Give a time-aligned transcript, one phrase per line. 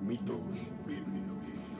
[0.00, 0.40] Mitos
[0.86, 1.77] bíblicos.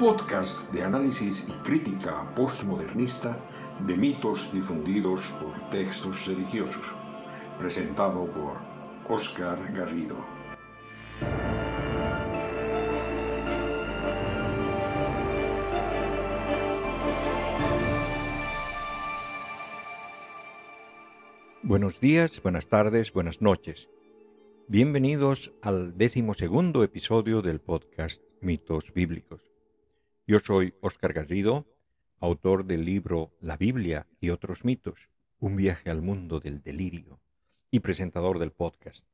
[0.00, 3.36] Podcast de análisis y crítica postmodernista
[3.86, 6.82] de mitos difundidos por textos religiosos,
[7.58, 8.56] presentado por
[9.14, 10.16] Oscar Garrido.
[21.62, 23.86] Buenos días, buenas tardes, buenas noches.
[24.66, 29.49] Bienvenidos al decimosegundo episodio del podcast Mitos Bíblicos.
[30.30, 31.66] Yo soy Óscar Garrido,
[32.20, 35.08] autor del libro La Biblia y otros mitos,
[35.40, 37.18] un viaje al mundo del delirio,
[37.72, 39.04] y presentador del podcast.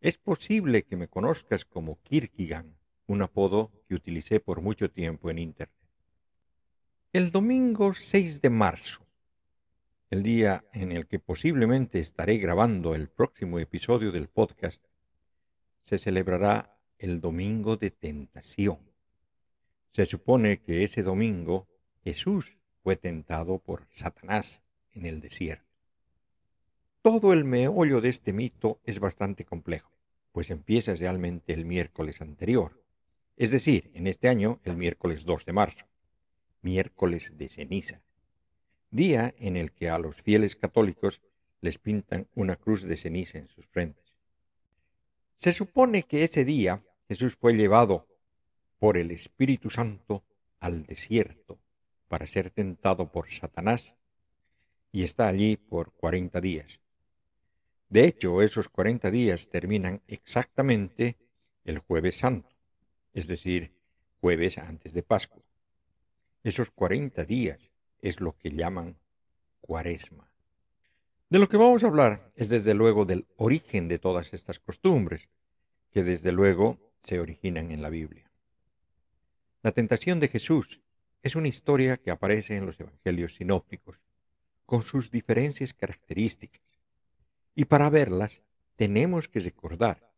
[0.00, 2.76] Es posible que me conozcas como Kirkigan,
[3.08, 5.90] un apodo que utilicé por mucho tiempo en Internet.
[7.12, 9.04] El domingo 6 de marzo,
[10.08, 14.80] el día en el que posiblemente estaré grabando el próximo episodio del podcast,
[15.82, 18.93] se celebrará el Domingo de Tentación.
[19.94, 21.68] Se supone que ese domingo
[22.02, 24.60] Jesús fue tentado por Satanás
[24.92, 25.64] en el desierto.
[27.00, 29.92] Todo el meollo de este mito es bastante complejo,
[30.32, 32.82] pues empieza realmente el miércoles anterior,
[33.36, 35.84] es decir, en este año el miércoles 2 de marzo,
[36.60, 38.00] miércoles de ceniza,
[38.90, 41.20] día en el que a los fieles católicos
[41.60, 44.16] les pintan una cruz de ceniza en sus frentes.
[45.36, 48.08] Se supone que ese día Jesús fue llevado
[48.78, 50.24] por el Espíritu Santo
[50.60, 51.58] al desierto
[52.08, 53.94] para ser tentado por Satanás
[54.92, 56.80] y está allí por cuarenta días.
[57.88, 61.16] De hecho, esos cuarenta días terminan exactamente
[61.64, 62.48] el jueves santo,
[63.12, 63.72] es decir,
[64.20, 65.42] jueves antes de Pascua.
[66.42, 68.96] Esos cuarenta días es lo que llaman
[69.60, 70.28] cuaresma.
[71.30, 75.28] De lo que vamos a hablar es desde luego del origen de todas estas costumbres,
[75.90, 78.23] que desde luego se originan en la Biblia.
[79.64, 80.78] La tentación de Jesús
[81.22, 83.96] es una historia que aparece en los evangelios sinópticos,
[84.66, 86.60] con sus diferentes características,
[87.54, 88.42] y para verlas
[88.76, 90.12] tenemos que recordar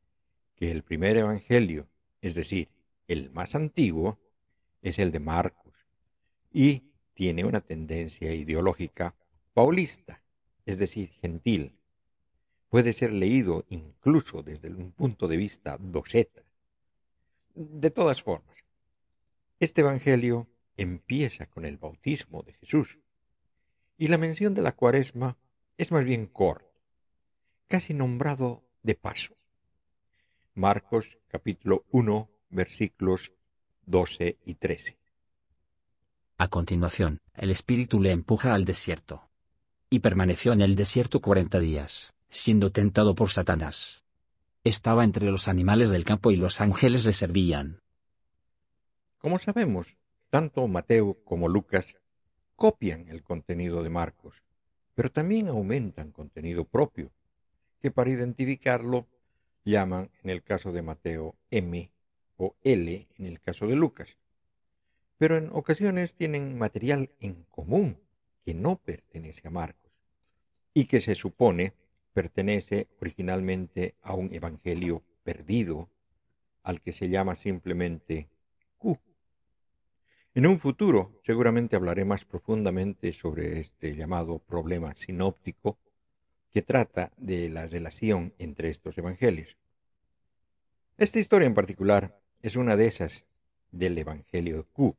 [0.57, 1.87] que el primer evangelio,
[2.23, 2.71] es decir,
[3.07, 4.19] el más antiguo,
[4.83, 5.75] es el de Marcos,
[6.53, 9.15] y tiene una tendencia ideológica
[9.55, 10.21] paulista,
[10.65, 11.79] es decir, gentil.
[12.69, 16.43] Puede ser leído incluso desde un punto de vista doceta.
[17.55, 18.66] De todas formas,
[19.59, 20.47] este Evangelio
[20.77, 22.99] empieza con el bautismo de Jesús
[23.97, 25.37] y la mención de la cuaresma
[25.79, 26.67] es más bien corta,
[27.67, 29.35] casi nombrado de paso.
[30.55, 33.33] Marcos capítulo 1 versículos
[33.87, 34.97] 12 y 13.
[36.39, 39.23] A continuación, el Espíritu le empuja al desierto.
[39.89, 44.03] Y permaneció en el desierto cuarenta días, siendo tentado por Satanás.
[44.65, 47.81] Estaba entre los animales del campo y los ángeles le servían.
[49.19, 49.97] Como sabemos,
[50.31, 51.95] tanto Mateo como Lucas
[52.55, 54.43] copian el contenido de Marcos,
[54.95, 57.11] pero también aumentan contenido propio,
[57.81, 59.07] que para identificarlo
[59.65, 61.91] llaman en el caso de Mateo M
[62.37, 64.17] o L en el caso de Lucas.
[65.19, 67.99] Pero en ocasiones tienen material en común
[68.45, 69.93] que no pertenece a Marcos
[70.73, 71.73] y que se supone
[72.13, 75.89] pertenece originalmente a un evangelio perdido
[76.63, 78.29] al que se llama simplemente
[78.79, 78.99] Q.
[80.35, 85.79] En un futuro seguramente hablaré más profundamente sobre este llamado problema sinóptico
[86.53, 89.57] que trata de la relación entre estos evangelios.
[90.99, 93.25] Esta historia en particular es una de esas
[93.71, 94.97] del Evangelio Q,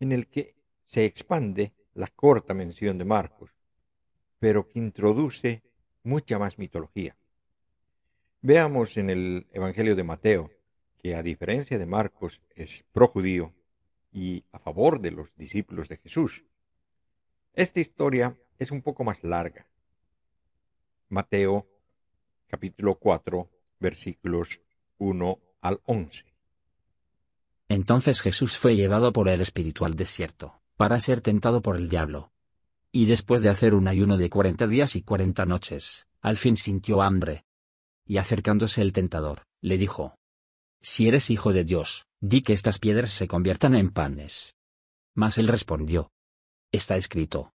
[0.00, 0.54] en el que
[0.86, 3.50] se expande la corta mención de Marcos,
[4.38, 5.62] pero que introduce
[6.02, 7.16] mucha más mitología.
[8.42, 10.50] Veamos en el Evangelio de Mateo,
[11.04, 13.52] que a diferencia de Marcos es projudío
[14.10, 16.46] y a favor de los discípulos de Jesús.
[17.52, 19.66] Esta historia es un poco más larga.
[21.10, 21.66] Mateo
[22.46, 24.48] capítulo 4 versículos
[24.96, 26.24] 1 al 11.
[27.68, 32.32] Entonces Jesús fue llevado por el Espíritu al desierto, para ser tentado por el diablo.
[32.90, 37.02] Y después de hacer un ayuno de cuarenta días y cuarenta noches, al fin sintió
[37.02, 37.44] hambre.
[38.06, 40.16] Y acercándose el tentador, le dijo,
[40.86, 44.54] Si eres hijo de Dios, di que estas piedras se conviertan en panes.
[45.14, 46.10] Mas él respondió,
[46.72, 47.54] está escrito.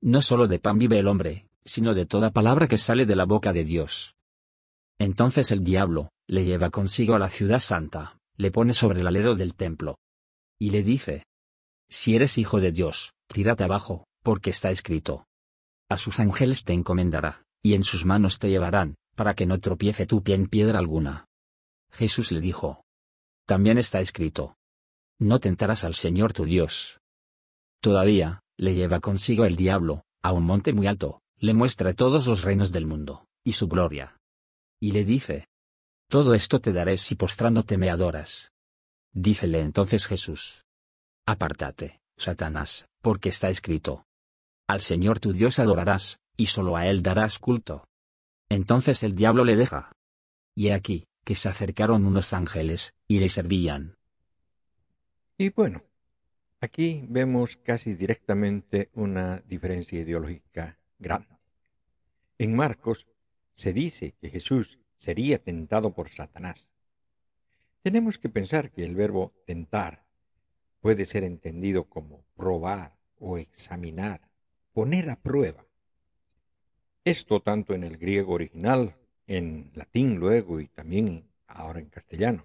[0.00, 3.24] No solo de pan vive el hombre, sino de toda palabra que sale de la
[3.24, 4.14] boca de Dios.
[5.00, 9.34] Entonces el diablo, le lleva consigo a la ciudad santa, le pone sobre el alero
[9.34, 9.98] del templo.
[10.56, 11.24] Y le dice,
[11.88, 15.26] Si eres hijo de Dios, tírate abajo, porque está escrito.
[15.88, 20.06] A sus ángeles te encomendará, y en sus manos te llevarán, para que no tropiece
[20.06, 21.26] tu pie en piedra alguna.
[21.92, 22.84] Jesús le dijo,
[23.46, 24.56] También está escrito.
[25.18, 26.98] No tentarás al Señor tu Dios.
[27.80, 32.42] Todavía, le lleva consigo el diablo, a un monte muy alto, le muestra todos los
[32.42, 34.16] reinos del mundo, y su gloria.
[34.78, 35.48] Y le dice,
[36.08, 38.50] Todo esto te daré si postrándote me adoras.
[39.12, 40.64] Dícele entonces Jesús,
[41.26, 44.04] Apártate, Satanás, porque está escrito.
[44.66, 47.86] Al Señor tu Dios adorarás, y sólo a Él darás culto.
[48.48, 49.92] Entonces el diablo le deja.
[50.54, 53.96] Y he aquí, que se acercaron unos ángeles, y le servían.
[55.38, 55.82] Y bueno,
[56.62, 61.38] Aquí vemos casi directamente una diferencia ideológica grande.
[62.36, 63.06] En Marcos
[63.54, 66.70] se dice que Jesús sería tentado por Satanás.
[67.82, 70.04] Tenemos que pensar que el verbo tentar
[70.82, 74.20] puede ser entendido como probar o examinar,
[74.74, 75.64] poner a prueba.
[77.04, 78.96] Esto tanto en el griego original,
[79.26, 82.44] en latín luego y también ahora en castellano.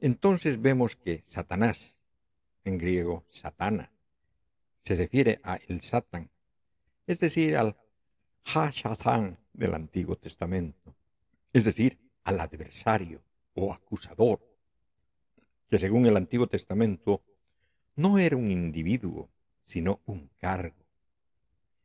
[0.00, 1.98] Entonces vemos que Satanás
[2.64, 3.90] en griego satana.
[4.84, 6.30] Se refiere a el Satán,
[7.06, 7.76] es decir, al
[8.44, 10.94] Ha-Satan del Antiguo Testamento,
[11.52, 13.20] es decir, al adversario
[13.54, 14.40] o acusador,
[15.68, 17.22] que según el Antiguo Testamento
[17.96, 19.28] no era un individuo,
[19.66, 20.84] sino un cargo.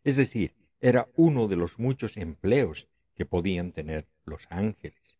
[0.04, 5.18] Es decir, era uno de los muchos empleos que podían tener los ángeles.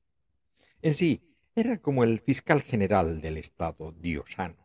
[0.82, 1.22] En sí,
[1.56, 4.64] era como el fiscal general del Estado diosano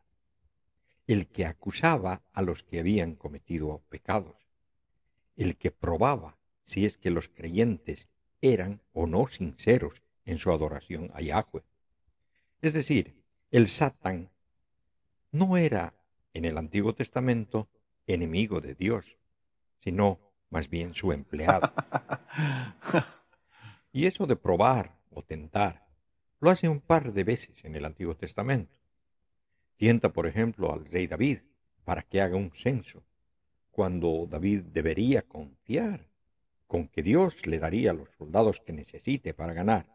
[1.08, 4.36] el que acusaba a los que habían cometido pecados,
[5.36, 8.08] el que probaba si es que los creyentes
[8.42, 11.64] eran o no sinceros en su adoración a Yahweh.
[12.60, 13.14] Es decir,
[13.50, 14.28] el Satán
[15.32, 15.94] no era
[16.34, 17.68] en el Antiguo Testamento
[18.06, 19.16] enemigo de Dios,
[19.78, 20.20] sino
[20.50, 21.72] más bien su empleado.
[23.92, 25.86] Y eso de probar o tentar
[26.40, 28.78] lo hace un par de veces en el Antiguo Testamento.
[29.76, 31.38] Tienta, por ejemplo, al rey David
[31.84, 33.02] para que haga un censo,
[33.70, 36.06] cuando David debería confiar
[36.66, 39.86] con que Dios le daría los soldados que necesite para ganar.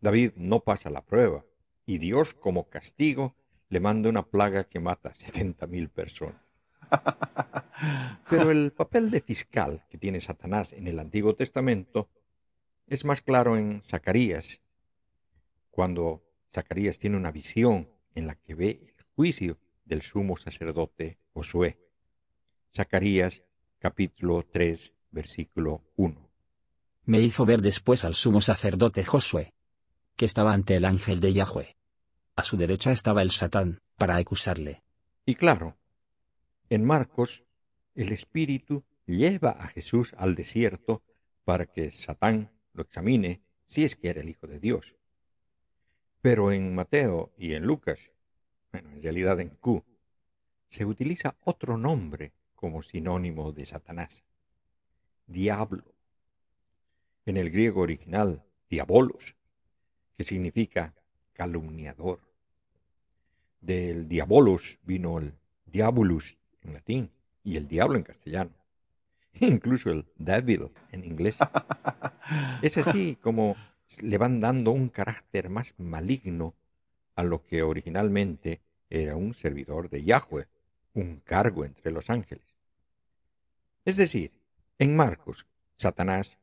[0.00, 1.44] David no pasa la prueba
[1.84, 3.34] y Dios como castigo
[3.70, 6.40] le manda una plaga que mata a setenta mil personas.
[8.30, 12.08] Pero el papel de fiscal que tiene Satanás en el Antiguo Testamento
[12.88, 14.60] es más claro en Zacarías,
[15.70, 21.78] cuando Zacarías tiene una visión en la que ve el juicio del sumo sacerdote Josué.
[22.74, 23.42] Zacarías
[23.78, 26.28] capítulo 3 versículo 1.
[27.04, 29.54] Me hizo ver después al sumo sacerdote Josué,
[30.16, 31.76] que estaba ante el ángel de Yahweh.
[32.36, 34.82] A su derecha estaba el Satán, para acusarle.
[35.26, 35.76] Y claro,
[36.70, 37.42] en Marcos,
[37.94, 41.02] el Espíritu lleva a Jesús al desierto
[41.44, 44.94] para que Satán lo examine si es que era el Hijo de Dios.
[46.22, 47.98] Pero en Mateo y en Lucas,
[48.72, 49.84] bueno, en realidad en Q,
[50.70, 54.22] se utiliza otro nombre como sinónimo de Satanás.
[55.26, 55.84] Diablo.
[57.26, 59.34] En el griego original, diabolos,
[60.16, 60.94] que significa
[61.34, 62.20] calumniador.
[63.60, 65.34] Del diabolos vino el
[65.66, 67.10] diabolus en latín
[67.42, 68.57] y el diablo en castellano.
[69.40, 71.36] Incluso el devil en inglés.
[72.62, 73.56] Es así como
[74.00, 76.54] le van dando un carácter más maligno
[77.14, 80.46] a lo que originalmente era un servidor de Yahweh,
[80.94, 82.44] un cargo entre los ángeles.
[83.84, 84.32] Es decir,
[84.78, 86.38] en Marcos, Satanás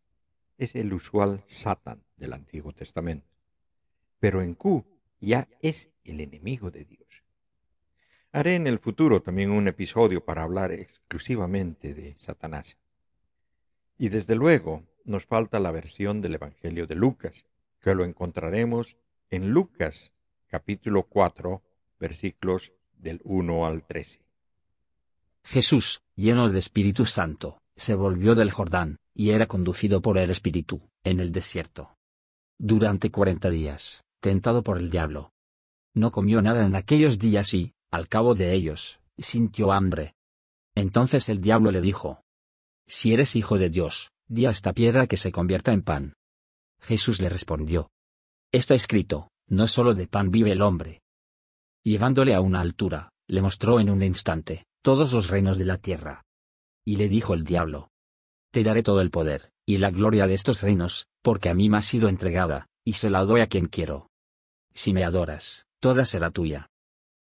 [0.57, 3.27] es el usual Satan del Antiguo Testamento,
[4.19, 4.85] pero en Q
[5.19, 7.24] ya es el enemigo de Dios.
[8.35, 12.75] Haré en el futuro también un episodio para hablar exclusivamente de Satanás.
[13.97, 17.45] Y desde luego, nos falta la versión del Evangelio de Lucas,
[17.79, 18.97] que lo encontraremos
[19.29, 20.11] en Lucas
[20.47, 21.61] capítulo 4,
[21.97, 24.19] versículos del 1 al 13.
[25.45, 30.81] Jesús, lleno del Espíritu Santo, se volvió del Jordán, y era conducido por el Espíritu,
[31.05, 31.95] en el desierto.
[32.57, 35.31] Durante cuarenta días, tentado por el diablo.
[35.93, 40.13] No comió nada en aquellos días y, al cabo de ellos, sintió hambre.
[40.75, 42.21] Entonces el diablo le dijo,
[42.87, 46.13] Si eres hijo de Dios, di a esta piedra que se convierta en pan.
[46.81, 47.89] Jesús le respondió,
[48.51, 51.01] Está escrito, no solo de pan vive el hombre.
[51.83, 56.23] Llevándole a una altura, le mostró en un instante, todos los reinos de la tierra.
[56.83, 57.89] Y le dijo el diablo,
[58.51, 61.77] Te daré todo el poder, y la gloria de estos reinos, porque a mí me
[61.77, 64.09] ha sido entregada, y se la doy a quien quiero.
[64.73, 66.69] Si me adoras, toda será tuya.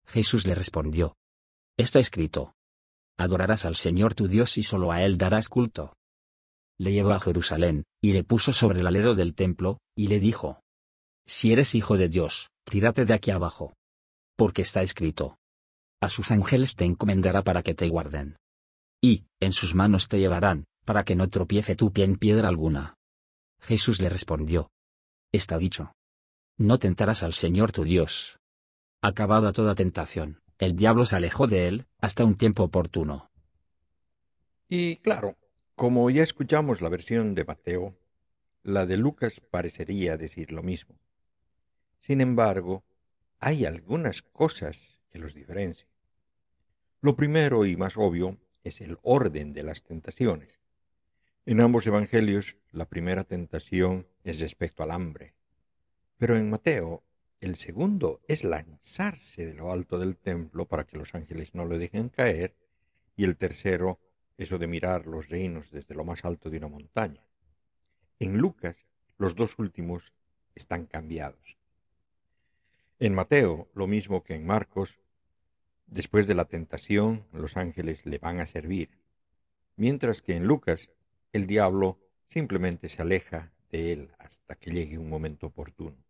[0.09, 1.17] Jesús le respondió,
[1.77, 2.55] Está escrito,
[3.19, 5.95] Adorarás al Señor tu Dios y solo a Él darás culto.
[6.79, 10.61] Le llevó a Jerusalén, y le puso sobre el alero del templo, y le dijo,
[11.27, 13.75] Si eres hijo de Dios, tírate de aquí abajo.
[14.37, 15.37] Porque está escrito,
[16.01, 18.37] A sus ángeles te encomendará para que te guarden.
[19.03, 22.95] Y, en sus manos te llevarán, para que no tropiece tu pie en piedra alguna.
[23.61, 24.71] Jesús le respondió,
[25.33, 25.93] Está dicho.
[26.57, 28.38] No tentarás al Señor tu Dios.
[29.01, 33.31] Acabada toda tentación, el diablo se alejó de él hasta un tiempo oportuno.
[34.69, 35.37] Y claro,
[35.77, 37.97] como ya escuchamos la versión de Mateo,
[38.65, 40.99] la de Lucas parecería decir lo mismo.
[42.01, 42.83] Sin embargo,
[43.39, 44.77] hay algunas cosas
[45.11, 45.89] que los diferencian.
[47.01, 50.59] Lo primero y más obvio es el orden de las tentaciones.
[51.47, 55.35] En ambos evangelios, la primera tentación es respecto al hambre,
[56.17, 57.05] pero en Mateo
[57.41, 61.79] el segundo es lanzarse de lo alto del templo para que los ángeles no lo
[61.79, 62.55] dejen caer.
[63.17, 64.01] Y el tercero,
[64.37, 67.23] eso de mirar los reinos desde lo más alto de una montaña.
[68.19, 68.77] En Lucas,
[69.19, 70.13] los dos últimos
[70.57, 71.57] están cambiados.
[72.99, 74.99] En Mateo, lo mismo que en Marcos,
[75.87, 78.91] después de la tentación, los ángeles le van a servir.
[79.77, 80.91] Mientras que en Lucas,
[81.33, 86.08] el diablo simplemente se aleja de él hasta que llegue un momento oportuno.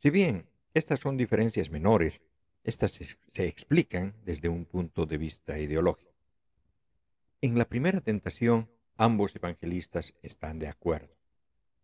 [0.00, 2.20] Si bien estas son diferencias menores,
[2.62, 6.12] estas se, explican desde un punto de vista ideológico.
[7.40, 11.14] En la primera tentación, ambos evangelistas están de acuerdo.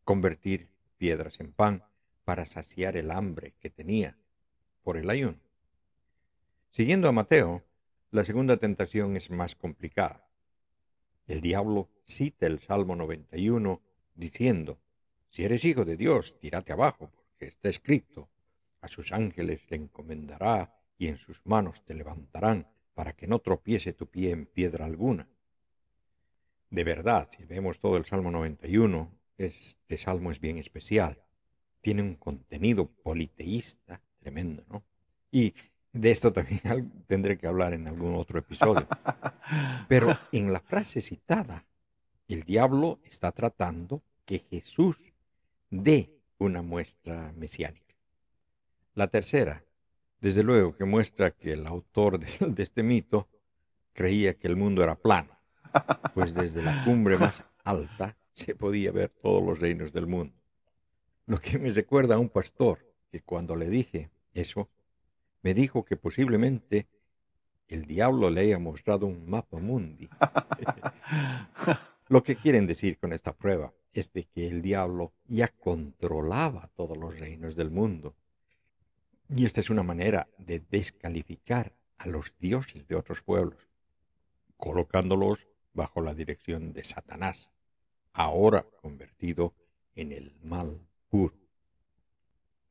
[0.04, 1.82] Convertir piedras en pan
[2.24, 4.16] para saciar el hambre que tenía
[4.82, 5.38] por el ayuno.
[6.70, 7.64] Siguiendo a Mateo,
[8.10, 10.24] la segunda tentación es más complicada.
[11.26, 13.80] El diablo cita el Salmo 91
[14.14, 14.78] diciendo,
[15.30, 18.28] Si eres hijo de Dios, tírate abajo, que está escrito,
[18.80, 23.92] a sus ángeles le encomendará y en sus manos te levantarán para que no tropiece
[23.92, 25.26] tu pie en piedra alguna.
[26.70, 31.18] De verdad, si vemos todo el Salmo 91, este salmo es bien especial.
[31.80, 34.82] Tiene un contenido politeísta tremendo, ¿no?
[35.30, 35.54] Y
[35.92, 36.60] de esto también
[37.06, 38.86] tendré que hablar en algún otro episodio.
[39.88, 41.64] Pero en la frase citada,
[42.28, 44.96] el diablo está tratando que Jesús
[45.70, 47.94] dé una muestra mesiánica.
[48.94, 49.62] La tercera,
[50.20, 53.28] desde luego que muestra que el autor de, este mito
[53.92, 55.36] creía que el mundo era plano,
[56.14, 60.34] pues desde la cumbre más alta se podía ver todos los reinos del mundo.
[61.26, 62.78] Lo que me recuerda a un pastor
[63.10, 64.68] que cuando le dije eso,
[65.42, 66.86] me dijo que posiblemente
[67.68, 70.08] el diablo le haya mostrado un mapa mundi.
[72.08, 76.96] Lo que quieren decir con esta prueba es de que el diablo ya controlaba todos
[76.98, 78.14] los reinos del mundo.
[79.34, 83.58] Y esta es una manera de descalificar a los dioses de otros pueblos,
[84.56, 85.38] colocándolos
[85.72, 87.50] bajo la dirección de Satanás,
[88.12, 89.54] ahora convertido
[89.94, 91.34] en el mal puro.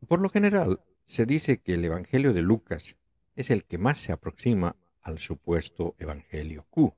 [0.08, 2.96] Por lo general, se dice que el Evangelio de Lucas
[3.36, 6.94] es el que más se aproxima al supuesto Evangelio Q.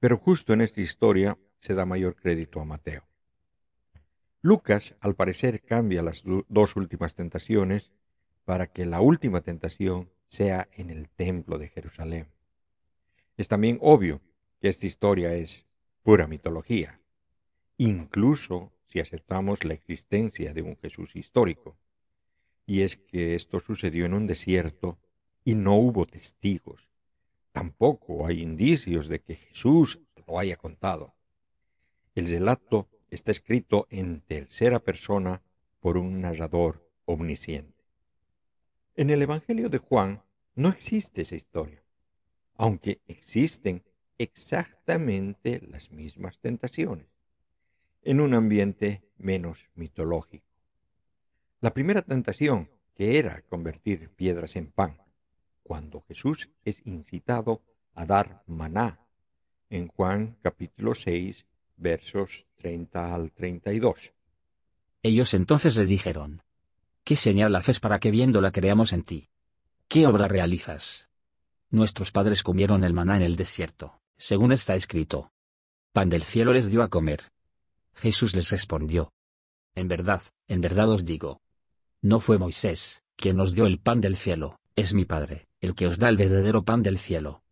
[0.00, 3.07] Pero justo en esta historia se da mayor crédito a Mateo.
[4.48, 7.90] Lucas, al parecer, cambia las dos últimas tentaciones
[8.46, 12.28] para que la última tentación sea en el templo de Jerusalén.
[13.36, 14.22] Es también obvio
[14.58, 15.66] que esta historia es
[16.02, 16.98] pura mitología,
[17.76, 21.76] incluso si aceptamos la existencia de un Jesús histórico.
[22.64, 24.96] Y es que esto sucedió en un desierto
[25.44, 26.88] y no hubo testigos.
[27.52, 31.12] Tampoco hay indicios de que Jesús lo haya contado.
[32.14, 35.42] El relato está escrito en tercera persona
[35.80, 37.84] por un narrador omnisciente.
[38.96, 40.22] En el Evangelio de Juan
[40.54, 41.82] no existe esa historia,
[42.56, 43.82] aunque existen
[44.18, 47.06] exactamente las mismas tentaciones,
[48.02, 50.46] en un ambiente menos mitológico.
[51.60, 54.98] La primera tentación, que era convertir piedras en pan,
[55.62, 57.62] cuando Jesús es incitado
[57.94, 59.00] a dar maná,
[59.70, 61.46] en Juan capítulo 6,
[61.78, 64.12] versos 30 al 32.
[65.02, 66.42] Ellos entonces le dijeron,
[67.04, 69.28] ¿qué señal haces para que viéndola creamos en ti?
[69.88, 71.08] ¿Qué obra realizas?
[71.70, 75.30] Nuestros padres comieron el maná en el desierto, según está escrito.
[75.92, 77.30] Pan del cielo les dio a comer.
[77.94, 79.12] Jesús les respondió,
[79.74, 81.40] En verdad, en verdad os digo,
[82.00, 85.88] no fue Moisés quien nos dio el pan del cielo, es mi Padre, el que
[85.88, 87.42] os da el verdadero pan del cielo.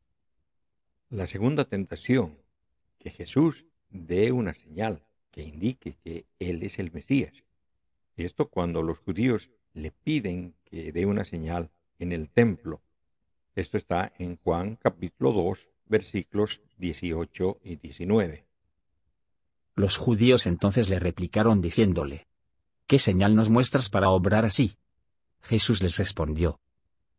[1.11, 2.39] La segunda tentación,
[3.01, 3.66] que Jesús
[3.97, 7.33] dé una señal que indique que Él es el Mesías.
[8.17, 12.81] Esto cuando los judíos le piden que dé una señal en el templo.
[13.55, 18.45] Esto está en Juan capítulo 2, versículos 18 y 19.
[19.75, 22.27] Los judíos entonces le replicaron diciéndole,
[22.87, 24.77] ¿Qué señal nos muestras para obrar así?
[25.43, 26.61] Jesús les respondió,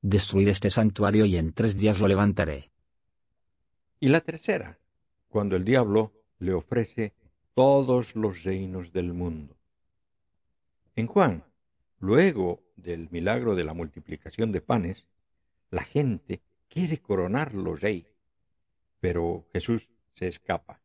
[0.01, 2.71] Destruid este santuario y en tres días lo levantaré.
[3.99, 4.79] Y la tercera,
[5.27, 7.13] cuando el diablo le ofrece
[7.53, 9.55] todos los reinos del mundo.
[10.95, 11.43] En Juan,
[11.99, 15.05] luego del milagro de la multiplicación de panes,
[15.71, 18.07] la gente quiere coronarlo rey,
[18.99, 20.79] pero Jesús se escapa.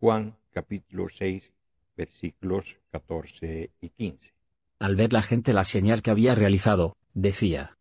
[0.00, 1.50] Juan capítulo 6
[1.96, 4.32] versículos 14 y 15.
[4.78, 7.76] Al ver la gente la señal que había realizado, decía,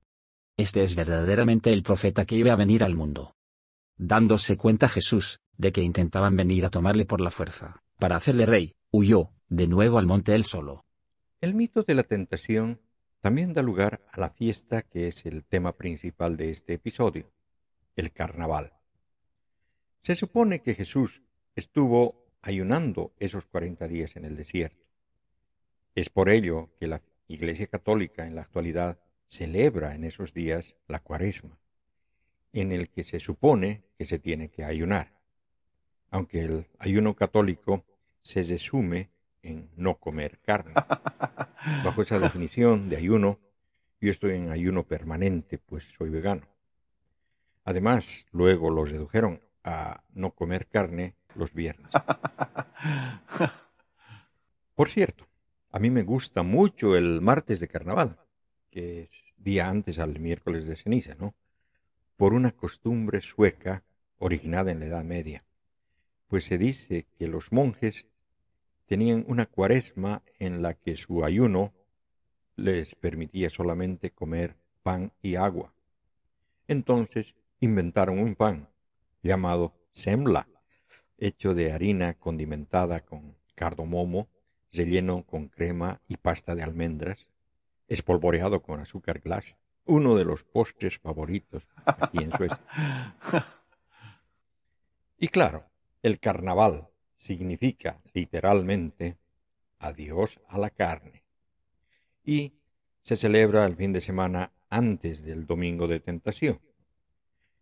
[0.57, 3.35] Este es verdaderamente el profeta que iba a venir al mundo.
[3.97, 8.73] Dándose cuenta Jesús, de que intentaban venir a tomarle por la fuerza, para hacerle rey,
[8.89, 10.85] huyó, de nuevo al monte él solo.
[11.39, 12.79] El mito de la tentación
[13.21, 17.29] también da lugar a la fiesta que es el tema principal de este episodio,
[17.95, 18.73] el carnaval.
[20.01, 21.21] Se supone que Jesús
[21.55, 24.83] estuvo ayunando esos cuarenta días en el desierto.
[25.93, 31.01] Es por ello que la Iglesia Católica en la actualidad celebra en esos días la
[31.01, 31.59] cuaresma,
[32.51, 35.20] en el que se supone que se tiene que ayunar,
[36.11, 37.83] aunque el ayuno católico
[38.21, 39.09] se resume
[39.41, 40.73] en no comer carne.
[41.83, 43.39] Bajo esa definición de ayuno,
[43.99, 46.43] yo estoy en ayuno permanente, pues soy vegano.
[47.63, 51.91] Además, luego lo redujeron a no comer carne los viernes.
[54.75, 55.27] Por cierto,
[55.71, 58.17] a mí me gusta mucho el martes de carnaval,
[58.69, 61.33] que es día antes al miércoles de ceniza, ¿no?
[62.17, 63.83] Por una costumbre sueca
[64.17, 65.43] originada en la Edad Media,
[66.31, 68.05] pues se dice que los monjes
[68.85, 71.73] tenían una cuaresma en la que su ayuno
[72.55, 75.73] les permitía solamente comer pan y agua.
[76.69, 78.69] Entonces inventaron un pan
[79.21, 80.47] llamado semla,
[81.17, 84.29] hecho de harina condimentada con cardomomo,
[84.71, 87.19] relleno con crema y pasta de almendras,
[87.89, 93.15] espolvoreado con azúcar glass, uno de los postres favoritos aquí en Suecia.
[95.23, 95.65] Y claro,
[96.03, 96.87] el carnaval
[97.17, 99.17] significa literalmente
[99.79, 101.23] adiós a la carne.
[102.23, 102.53] Y
[103.03, 106.59] se celebra el fin de semana antes del domingo de tentación.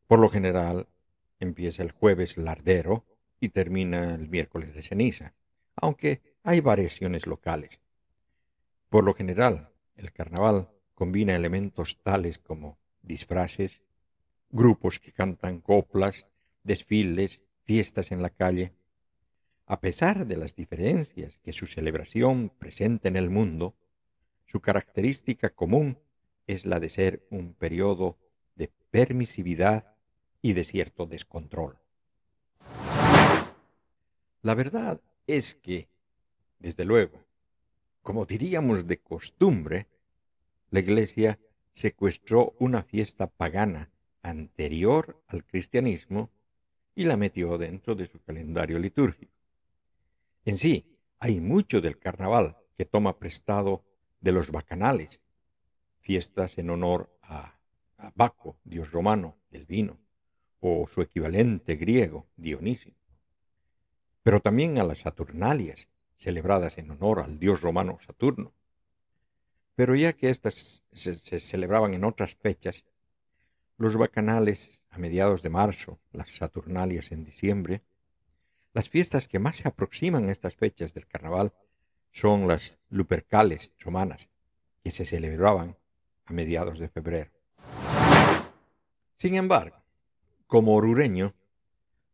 [0.08, 0.88] Por lo general,
[1.40, 3.06] empieza el jueves lardero
[3.40, 5.34] y termina el miércoles de ceniza,
[5.76, 7.80] aunque hay variaciones locales.
[8.90, 13.82] Por lo general, el carnaval combina elementos tales como disfraces,
[14.50, 16.26] grupos que cantan coplas,
[16.64, 18.74] desfiles, fiestas en la calle.
[19.68, 23.76] A pesar de las diferencias que su celebración presenta en el mundo,
[24.48, 26.00] su característica común
[26.48, 28.18] es la de ser un periodo
[28.56, 29.94] de permisividad
[30.42, 31.78] y de cierto descontrol.
[34.42, 35.90] La verdad es que,
[36.58, 37.20] desde luego,
[38.02, 39.86] como diríamos de costumbre,
[40.72, 41.38] la Iglesia
[41.72, 43.92] secuestró una fiesta pagana
[44.24, 46.32] anterior al cristianismo
[46.96, 49.32] y la metió dentro de su calendario litúrgico.
[50.46, 53.84] En sí, hay mucho del carnaval que toma prestado
[54.22, 55.20] de los bacanales,
[56.02, 57.56] fiestas en honor a,
[58.16, 59.98] Baco, dios romano del vino,
[60.62, 62.94] o su equivalente griego, Dionisio
[64.24, 68.54] pero también a las Saturnalias, celebradas en honor al dios romano Saturno.
[69.76, 72.84] Pero ya que éstas se, celebraban en otras fechas,
[73.80, 77.82] los bacanales a mediados de marzo, las Saturnalias en diciembre,
[78.74, 81.54] las fiestas que más se aproximan a estas fechas del carnaval
[82.12, 84.28] son las Lupercales romanas,
[84.84, 85.78] que se celebraban
[86.26, 87.32] a mediados de febrero.
[89.18, 89.78] Sin embargo,
[90.46, 91.34] como orureño,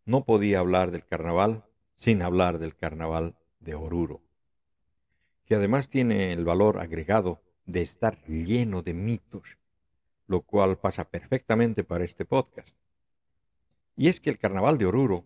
[0.06, 1.64] no podía hablar del carnaval
[1.96, 4.22] sin hablar del carnaval de Oruro,
[5.46, 9.58] que además tiene el valor agregado de estar lleno de mitos,
[10.28, 12.76] lo cual pasa perfectamente para este podcast.
[13.96, 15.26] Y es que el carnaval de Oruro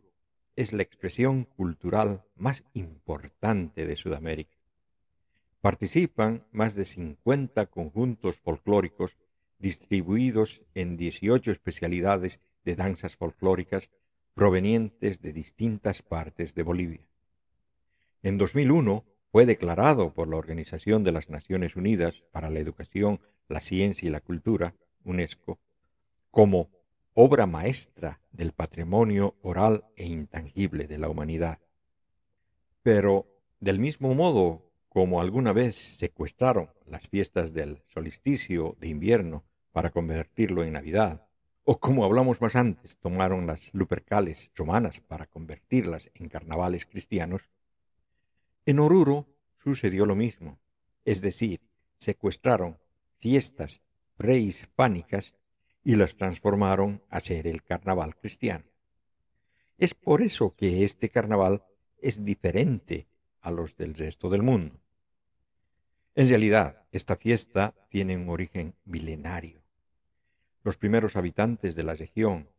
[0.55, 4.55] es la expresión cultural más importante de Sudamérica.
[5.61, 9.15] Participan más de 50 conjuntos folclóricos
[9.57, 13.89] distribuidos en 18 especialidades de danzas folclóricas
[14.33, 17.01] provenientes de distintas partes de Bolivia.
[18.23, 23.61] En 2001 fue declarado por la Organización de las Naciones Unidas para la Educación, la
[23.61, 25.59] Ciencia y la Cultura, UNESCO,
[26.31, 26.69] como
[27.13, 31.59] obra maestra del patrimonio oral e intangible de la humanidad.
[32.83, 33.27] Pero,
[33.59, 40.63] del mismo modo como alguna vez secuestraron las fiestas del solsticio de invierno para convertirlo
[40.63, 41.25] en Navidad,
[41.63, 47.43] o como hablamos más antes, tomaron las lupercales romanas para convertirlas en carnavales cristianos,
[48.65, 49.27] en Oruro
[49.63, 50.57] sucedió lo mismo,
[51.05, 51.61] es decir,
[51.97, 52.77] secuestraron
[53.19, 53.81] fiestas
[54.19, 55.33] prehispánicas
[55.81, 58.65] y las transformaron a ser el carnaval cristiano.
[59.77, 61.63] Es por eso que este carnaval
[62.01, 63.07] es diferente
[63.39, 64.75] a los del resto del mundo.
[66.15, 69.61] En realidad, esta fiesta tiene un origen milenario.
[70.65, 72.49] Los primeros habitantes de la región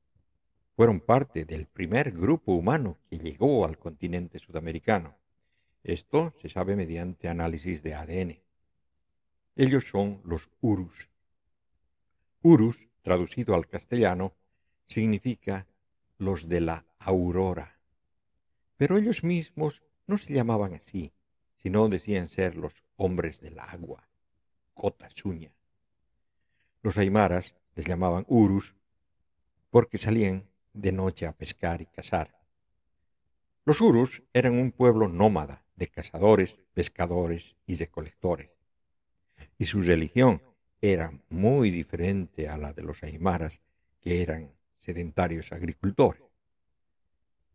[0.77, 5.15] fueron parte del primer grupo humano que llegó al continente sudamericano.
[5.85, 8.39] Esto se sabe mediante análisis de ADN.
[9.57, 11.10] Ellos son los Urus.
[12.43, 14.33] Urus, traducido al castellano,
[14.87, 15.67] significa
[16.19, 17.79] los de la aurora.
[18.77, 21.13] Pero ellos mismos no se llamaban así,
[21.59, 24.09] sino decían ser los hombres del agua,
[24.75, 25.53] Cotasuña.
[26.83, 28.75] Los aymaras les llamaban Urus
[29.71, 32.35] porque salían de noche a pescar y cazar.
[33.67, 38.51] Los Urus eran un pueblo nómada de cazadores, pescadores y recolectores.
[39.59, 40.41] Y su religión
[40.81, 43.61] era muy diferente a la de los aymaras,
[44.01, 46.23] que eran sedentarios agricultores.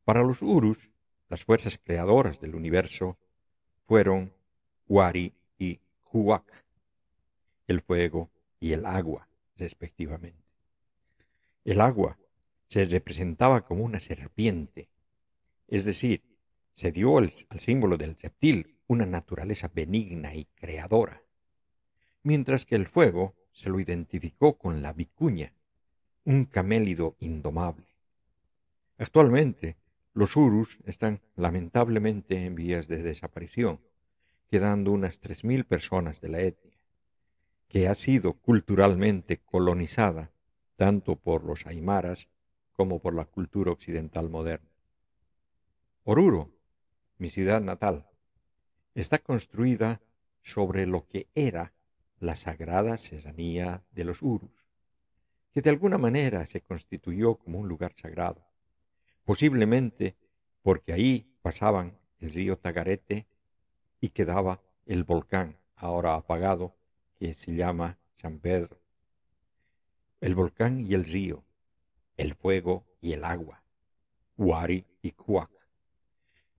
[0.04, 0.78] Para los Urus,
[1.30, 3.18] las fuerzas creadoras del universo
[3.88, 4.32] fueron
[4.88, 5.80] Wari y
[6.12, 6.46] Huac,
[7.68, 10.44] el fuego y el agua, respectivamente.
[11.64, 12.18] El agua
[12.68, 14.88] se representaba como una serpiente,
[15.68, 16.22] es decir,
[16.74, 21.24] se dio al, símbolo del reptil una naturaleza benigna y creadora,
[22.26, 25.54] mientras que el fuego se lo identificó con la vicuña,
[26.26, 27.86] un camélido indomable.
[28.98, 29.78] Actualmente,
[30.14, 33.80] los urus están lamentablemente en vías de desaparición,
[34.50, 36.80] quedando unas tres mil personas de la etnia,
[37.68, 40.32] que ha sido culturalmente colonizada
[40.78, 42.28] tanto por los aymaras
[42.74, 44.70] como por la cultura occidental moderna.
[46.04, 46.50] Oruro,
[47.20, 48.08] mi ciudad natal,
[48.96, 50.02] está construida
[50.42, 51.75] sobre lo que era
[52.20, 54.52] la sagrada cesanía de los Urus,
[55.54, 58.46] que de alguna manera se constituyó como un lugar sagrado,
[59.24, 60.16] posiblemente
[60.62, 63.26] porque ahí pasaban el río Tagarete
[64.02, 66.76] y quedaba el volcán, ahora apagado,
[67.20, 68.80] que se llama San Pedro.
[70.22, 71.44] El volcán y el río,
[72.18, 73.64] el fuego y el agua,
[74.38, 75.52] Huari y Cuac.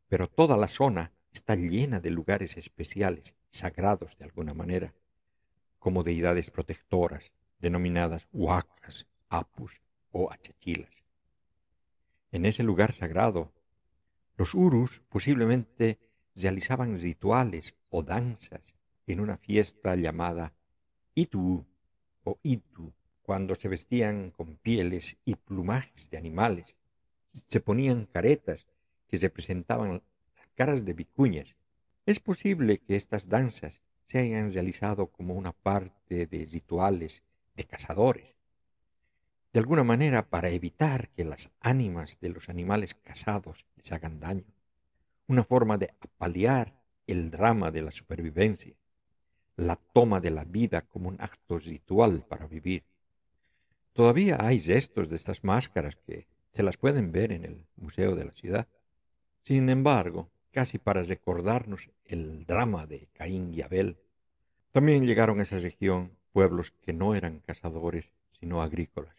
[0.09, 4.95] Pero toda la zona está llena de lugares especiales, sagrados de alguna manera,
[5.87, 9.71] como deidades protectoras, denominadas huacas, apus
[10.11, 10.91] o achachilas.
[12.33, 13.53] En ese lugar sagrado,
[14.37, 16.01] los urus posiblemente
[16.35, 18.75] realizaban rituales o danzas
[19.07, 20.55] en una fiesta llamada
[21.15, 21.65] Itu
[22.25, 26.75] o Itu, cuando se vestían con pieles y plumajes de animales,
[27.47, 28.67] se ponían caretas
[29.07, 30.03] que representaban
[30.37, 31.55] las caras de vicuñas.
[32.07, 37.23] Es posible que estas danzas se hayan realizado como una parte de rituales
[37.57, 38.35] de cazadores,
[39.53, 44.45] de alguna manera para evitar que las ánimas de los animales cazados les hagan daño
[45.29, 46.73] una forma de apalear
[47.07, 48.75] el drama de la supervivencia,
[49.57, 52.85] la toma de la vida como un acto ritual para vivir.
[53.93, 58.25] Todavía hay restos de estas máscaras que se las pueden ver en el Museo de
[58.25, 58.67] la Ciudad.
[59.45, 63.99] Sin embargo, casi para recordarnos el drama de Caín y Abel,
[64.73, 68.07] también llegaron a esa región pueblos que no eran cazadores,
[68.41, 69.15] sino agrícolas,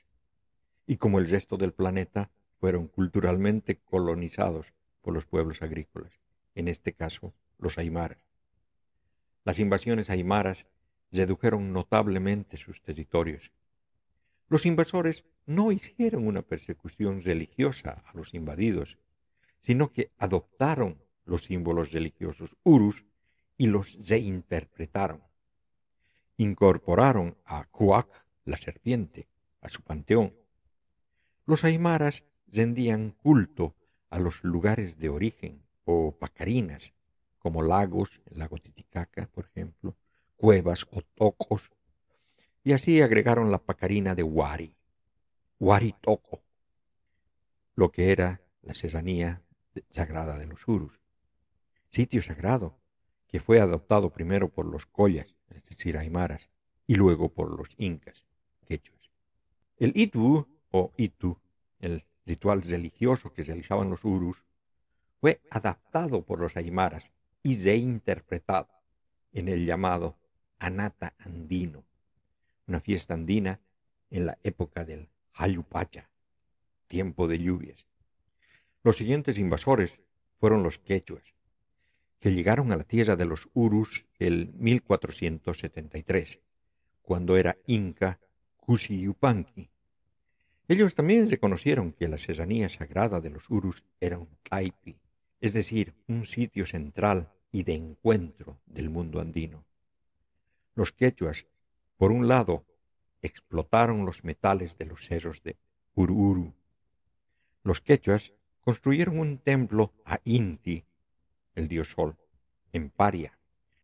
[0.87, 4.65] y como el resto del planeta, fueron culturalmente colonizados
[5.11, 6.11] los pueblos agrícolas,
[6.55, 8.17] en este caso los aymaras.
[9.45, 10.65] Las invasiones aymaras
[11.11, 13.51] redujeron notablemente sus territorios.
[14.49, 18.97] Los invasores no hicieron una persecución religiosa a los invadidos,
[19.61, 20.97] sino que adoptaron
[21.27, 23.03] los símbolos religiosos urus
[23.57, 25.21] y los reinterpretaron.
[26.37, 28.07] Incorporaron a Kuak,
[28.45, 29.27] la serpiente,
[29.61, 30.33] a su panteón.
[31.45, 33.75] Los aymaras rendían culto
[34.09, 36.93] a los lugares de origen o pacarinas,
[37.39, 39.95] como lagos, el lago Titicaca, por ejemplo,
[40.37, 41.71] cuevas o tocos,
[42.63, 44.75] y así agregaron la pacarina de Wari,
[45.59, 46.41] Wari Toco,
[47.75, 49.41] lo que era la cesanía
[49.91, 50.99] sagrada de los Urus,
[51.97, 52.77] sitio sagrado
[53.27, 56.47] que fue adoptado primero por los collas, es decir, aymaras,
[56.85, 58.23] y luego por los incas,
[58.67, 59.01] quechuas.
[59.77, 61.39] El Itu o Itu,
[61.79, 64.37] el ritual religioso que realizaban los Urus,
[65.19, 68.69] fue adaptado por los aymaras y reinterpretado
[69.33, 70.15] en el llamado
[70.59, 71.83] Anata Andino,
[72.67, 73.59] una fiesta andina
[74.11, 76.11] en la época del Hayupacha,
[76.87, 77.87] tiempo de lluvias.
[78.83, 79.99] Los siguientes invasores
[80.39, 81.23] fueron los quechuas,
[82.19, 86.39] que llegaron a la tierra de los Urus el 1473,
[87.01, 88.19] cuando era Inca
[88.67, 89.69] Yupanqui.
[90.67, 94.97] Ellos también reconocieron que la serranía sagrada de los Urus era un taipi,
[95.39, 99.63] es decir, un sitio central y de encuentro del mundo andino.
[100.75, 101.45] Los quechuas,
[101.97, 102.65] por un lado,
[103.21, 105.55] explotaron los metales de los cerros de
[105.95, 106.53] Ururu.
[107.63, 110.83] Los quechuas construyeron un templo a Inti,
[111.57, 112.15] el dios Sol,
[112.71, 113.37] en Paria,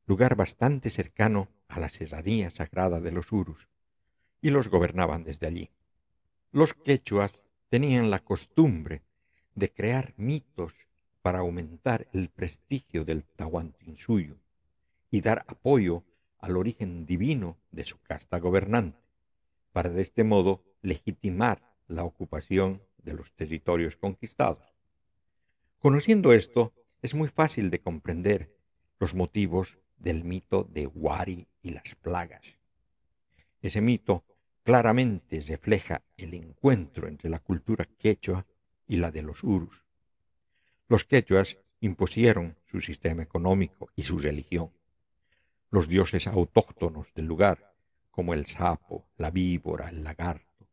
[0.05, 3.67] lugar bastante cercano a la serranía sagrada de los Urus,
[4.41, 5.71] y los gobernaban desde allí.
[6.51, 9.01] Los quechuas tenían la costumbre
[9.55, 10.73] de crear mitos
[11.23, 14.35] para aumentar el prestigio del Tahuantinsuyo
[15.09, 16.03] y dar apoyo
[16.39, 18.99] al origen divino de su casta gobernante,
[19.71, 24.73] para de este modo legitimar la ocupación de los territorios conquistados.
[25.79, 28.49] Conociendo esto, es muy fácil de comprender
[28.97, 32.57] los motivos del mito de Wari y las plagas.
[33.61, 34.23] Ese mito
[34.63, 38.45] claramente refleja el encuentro entre la cultura quechua
[38.87, 39.83] y la de los urus.
[40.87, 44.71] Los quechuas impusieron su sistema económico y su religión.
[45.71, 47.73] Los dioses autóctonos del lugar,
[48.11, 50.67] como el sapo, la víbora, el lagarto,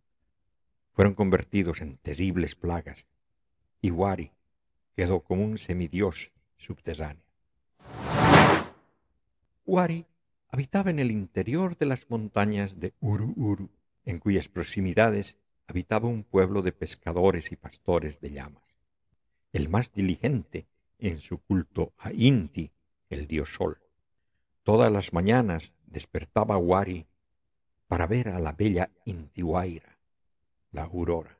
[0.93, 3.05] fueron convertidos en terribles plagas,
[3.81, 4.31] y Wari
[5.01, 7.25] quedó como un semidios subterráneo.
[9.65, 10.05] Wari
[10.51, 13.71] habitaba en el interior de las montañas de Uru
[14.05, 18.77] en cuyas proximidades habitaba un pueblo de pescadores y pastores de llamas
[19.55, 20.67] el más diligente
[20.99, 22.71] en su culto a Inti,
[23.09, 23.79] el dios sol.
[24.65, 27.07] Todas las mañanas despertaba Wari
[27.89, 29.97] para ver a la bella Intihuayra,
[30.73, 31.39] la aurora,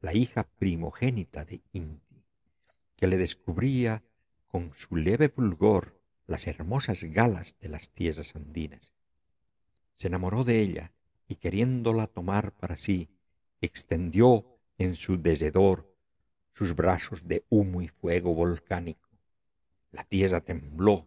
[0.00, 2.07] la hija primogénita de Inti,
[2.98, 4.02] que le descubría
[4.48, 8.92] con su leve fulgor las hermosas galas de las tierras andinas.
[9.94, 10.90] Se enamoró de ella
[11.28, 13.08] y queriéndola tomar para sí,
[13.60, 14.44] extendió
[14.78, 15.94] en su desedor
[16.54, 19.08] sus brazos de humo y fuego volcánico.
[19.92, 21.06] La tierra tembló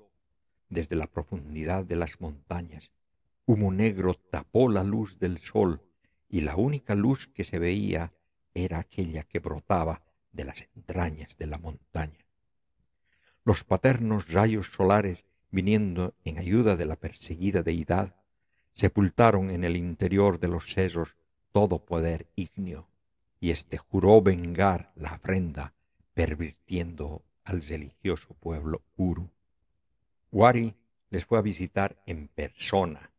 [0.70, 2.90] desde la profundidad de las montañas.
[3.46, 5.82] Humo negro tapó la luz del sol
[6.30, 8.14] y la única luz que se veía
[8.54, 12.26] era aquella que brotaba de las entrañas de la montaña.
[13.44, 18.15] Los paternos rayos solares, viniendo en ayuda de la perseguida deidad,
[18.74, 21.15] sepultaron en el interior de los cerros
[21.52, 22.88] todo poder ígneo
[23.39, 25.74] y éste juró vengar la afrenta
[26.13, 29.30] pervirtiendo al religioso pueblo Uru.
[30.32, 30.76] Wari
[31.10, 33.12] les fue a visitar en persona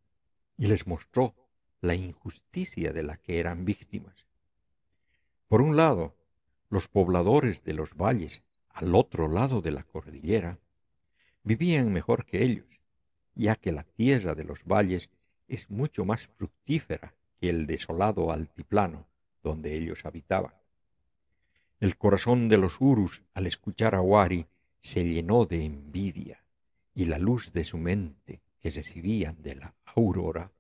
[0.56, 1.34] y les mostró
[1.80, 4.26] la injusticia de la que eran víctimas.
[5.48, 6.14] Por un lado,
[6.72, 10.58] los pobladores de los valles al otro lado de la cordillera
[11.44, 12.64] vivían mejor que ellos,
[13.34, 15.10] ya que la tierra de los valles
[15.48, 19.04] es mucho más fructífera que el desolado altiplano
[19.42, 20.54] donde ellos habitaban.
[21.78, 24.46] El corazón de los Urus, al escuchar a Wari,
[24.80, 26.42] se llenó de envidia,
[26.94, 30.50] y la luz de su mente, que recibían de la aurora,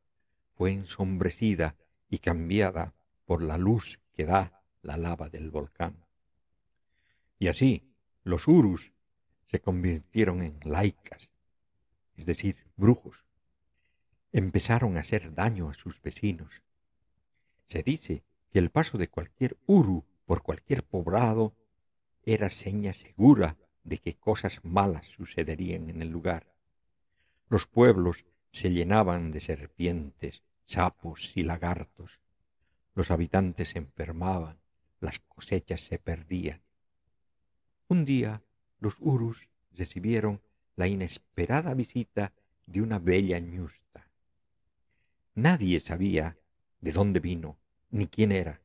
[0.56, 1.74] fue ensombrecida
[2.10, 2.92] y cambiada
[3.24, 5.96] por la luz que da la lava del volcán.
[7.38, 7.92] Y así,
[8.24, 8.92] los Urus
[9.46, 11.30] se convirtieron en laicas,
[12.16, 13.24] es decir, brujos.
[14.32, 16.62] Empezaron a hacer daño a sus vecinos.
[17.66, 21.54] Se dice que el paso de cualquier uru por cualquier poblado
[22.24, 26.46] era seña segura de que cosas malas sucederían en el lugar.
[27.48, 32.20] Los pueblos se llenaban de serpientes, sapos y lagartos.
[32.94, 34.61] Los habitantes se enfermaban,
[35.02, 36.62] las cosechas se perdían.
[37.88, 38.42] Un día
[38.78, 40.40] los urus recibieron
[40.76, 42.32] la inesperada visita
[42.66, 44.08] de una bella ñusta.
[45.34, 46.38] Nadie sabía
[46.80, 47.58] de dónde vino,
[47.90, 48.60] ni quién era,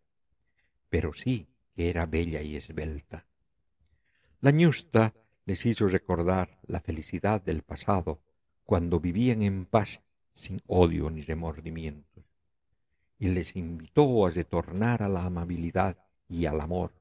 [0.89, 3.25] pero sí que era bella y esbelta.
[4.39, 5.13] La ñusta
[5.45, 8.21] les hizo recordar la felicidad del pasado
[8.63, 10.01] cuando vivían en paz
[10.33, 12.23] sin odio ni remordimientos,
[13.17, 15.97] y les invitó a retornar a la amabilidad
[16.29, 16.91] y al amor.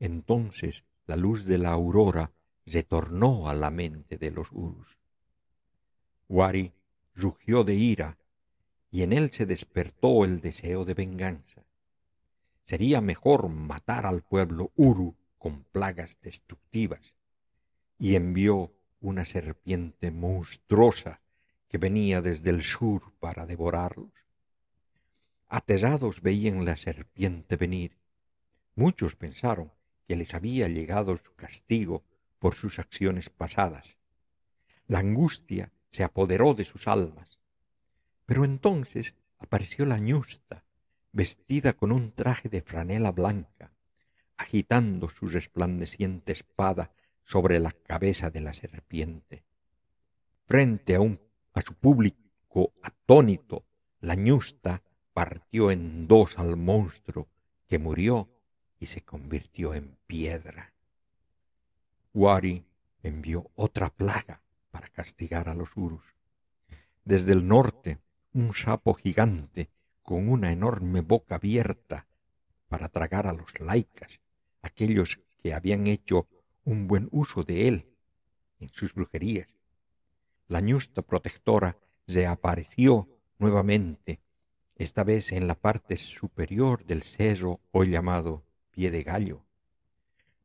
[0.00, 2.30] Entonces la luz de la aurora
[2.66, 4.96] retornó a la mente de los urus.
[6.28, 6.72] Wari
[7.14, 8.16] rugió de ira
[8.90, 11.62] y en él se despertó el deseo de venganza.
[12.64, 17.12] sería mejor matar al pueblo Uru con plagas destructivas,
[17.98, 21.20] y envió una serpiente monstruosa
[21.68, 24.12] que venía desde el sur para devorarlos.
[25.48, 27.96] Atesados veían la serpiente venir.
[28.74, 29.70] Muchos pensaron
[30.06, 32.02] que les había llegado su castigo
[32.38, 33.96] por sus acciones pasadas.
[34.86, 37.38] La angustia se apoderó de sus almas.
[38.26, 40.64] Pero entonces apareció la ñusta,
[41.12, 43.70] vestida con un traje de franela blanca,
[44.36, 46.92] agitando su resplandeciente espada
[47.24, 49.44] sobre la cabeza de la serpiente.
[50.46, 51.20] Frente a, un,
[51.52, 53.64] a su público atónito,
[54.00, 54.82] la ñusta
[55.12, 57.28] partió en dos al monstruo,
[57.68, 58.28] que murió
[58.82, 60.72] y se convirtió en piedra.
[62.12, 62.64] Wari
[63.04, 64.40] envió otra plaga
[64.72, 66.02] para castigar a los urus.
[67.04, 67.98] Desde el norte,
[68.32, 69.68] un sapo gigante
[70.02, 72.08] con una enorme boca abierta
[72.68, 74.20] para tragar a los laicas,
[74.62, 76.26] aquellos que habían hecho
[76.64, 77.86] un buen uso de él
[78.58, 79.48] en sus brujerías.
[80.48, 81.76] La ñusta protectora
[82.08, 83.06] reapareció
[83.38, 84.18] nuevamente,
[84.74, 89.44] esta vez en la parte superior del cerro hoy llamado pie de gallo.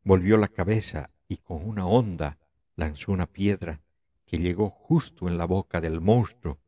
[0.03, 2.37] Volvió la cabeza y con una onda
[2.75, 3.81] lanzó una piedra
[4.25, 6.59] que llegó justo en la boca del monstruo,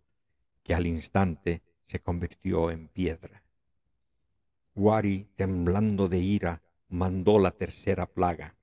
[0.63, 3.43] que al instante se convirtió en piedra.
[4.75, 8.55] Wari, temblando de ira, mandó la tercera plaga.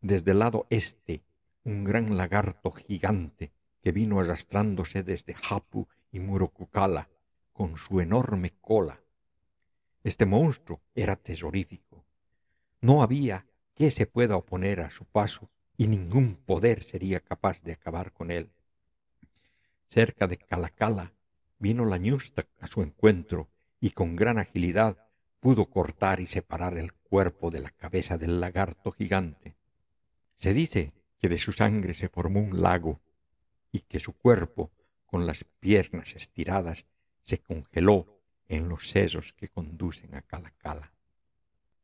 [0.00, 1.22] Desde el lado este,
[1.64, 7.08] un gran lagarto gigante que vino arrastrándose desde Hapu y Murokucala
[7.52, 9.01] con su enorme cola.
[10.04, 12.04] Este monstruo era tesorífico.
[12.80, 17.72] No había que se pueda oponer a su paso y ningún poder sería capaz de
[17.72, 18.50] acabar con él.
[19.88, 21.12] Cerca de Calacala
[21.58, 23.48] vino la ñusta a su encuentro
[23.80, 24.96] y con gran agilidad
[25.40, 29.54] pudo cortar y separar el cuerpo de la cabeza del lagarto gigante.
[30.36, 33.00] Se dice que de su sangre se formó un lago
[33.70, 34.70] y que su cuerpo,
[35.06, 36.84] con las piernas estiradas,
[37.22, 38.21] se congeló
[38.52, 40.92] en los sesos que conducen a Calacala.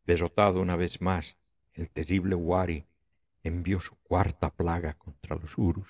[0.04, 1.34] Derrotado una vez más,
[1.72, 2.84] el terrible Wari
[3.42, 5.88] envió su cuarta plaga contra los Urus.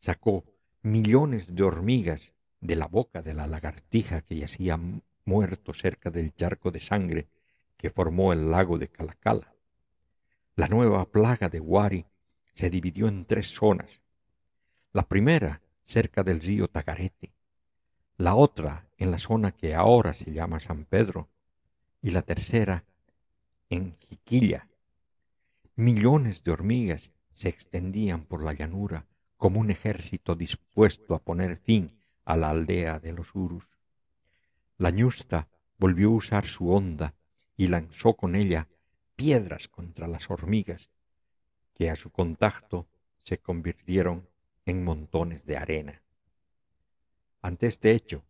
[0.00, 0.42] Sacó
[0.82, 4.80] millones de hormigas de la boca de la lagartija que yacía
[5.24, 7.28] muerto cerca del charco de sangre
[7.76, 9.54] que formó el lago de Calacala.
[10.56, 12.04] La nueva plaga de Wari
[12.52, 14.00] se dividió en tres zonas.
[14.92, 17.30] La primera cerca del río Tagarete,
[18.18, 21.28] la otra en la zona que ahora se llama San Pedro,
[22.02, 22.84] y la tercera
[23.70, 24.66] en Jiquilla.
[25.76, 32.00] Millones de hormigas se extendían por la llanura como un ejército dispuesto a poner fin
[32.24, 33.64] a la aldea de los Urus.
[34.78, 35.46] La ñusta
[35.78, 37.14] volvió a usar su onda
[37.56, 38.66] y lanzó con ella
[39.14, 40.90] piedras contra las hormigas,
[41.74, 42.88] que a su contacto
[43.22, 44.28] se convirtieron
[44.66, 46.02] en montones de arena.
[47.48, 48.22] Ante este hecho,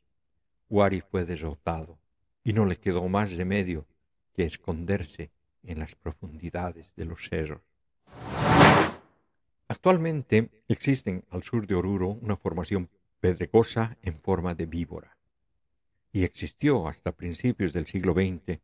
[0.71, 1.99] Wari fue derrotado
[2.45, 3.85] y no le quedó más remedio
[4.33, 5.33] que esconderse
[5.65, 7.61] en las profundidades de los cerros.
[9.67, 15.17] Actualmente existen al sur de Oruro una formación pedregosa en forma de víbora,
[16.13, 18.61] y existió hasta principios del siglo XX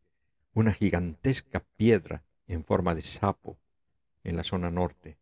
[0.52, 3.58] una gigantesca piedra en forma de sapo
[4.22, 5.16] en la zona norte.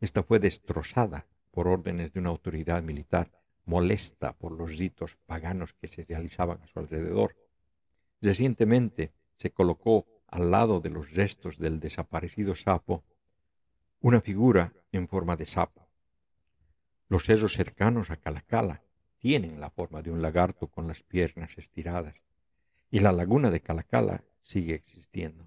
[0.00, 3.30] Esta fue destrozada por órdenes de una autoridad militar
[3.70, 7.36] molesta por los ritos paganos que se realizaban a su alrededor.
[8.20, 13.04] Recientemente se colocó al lado de los restos del desaparecido sapo,
[14.00, 15.88] una figura en forma de sapo.
[17.08, 18.82] Los cerros cercanos a Calacala
[19.20, 22.20] tienen la forma de un lagarto con las piernas estiradas,
[22.90, 25.46] y la laguna de Calacala sigue existiendo.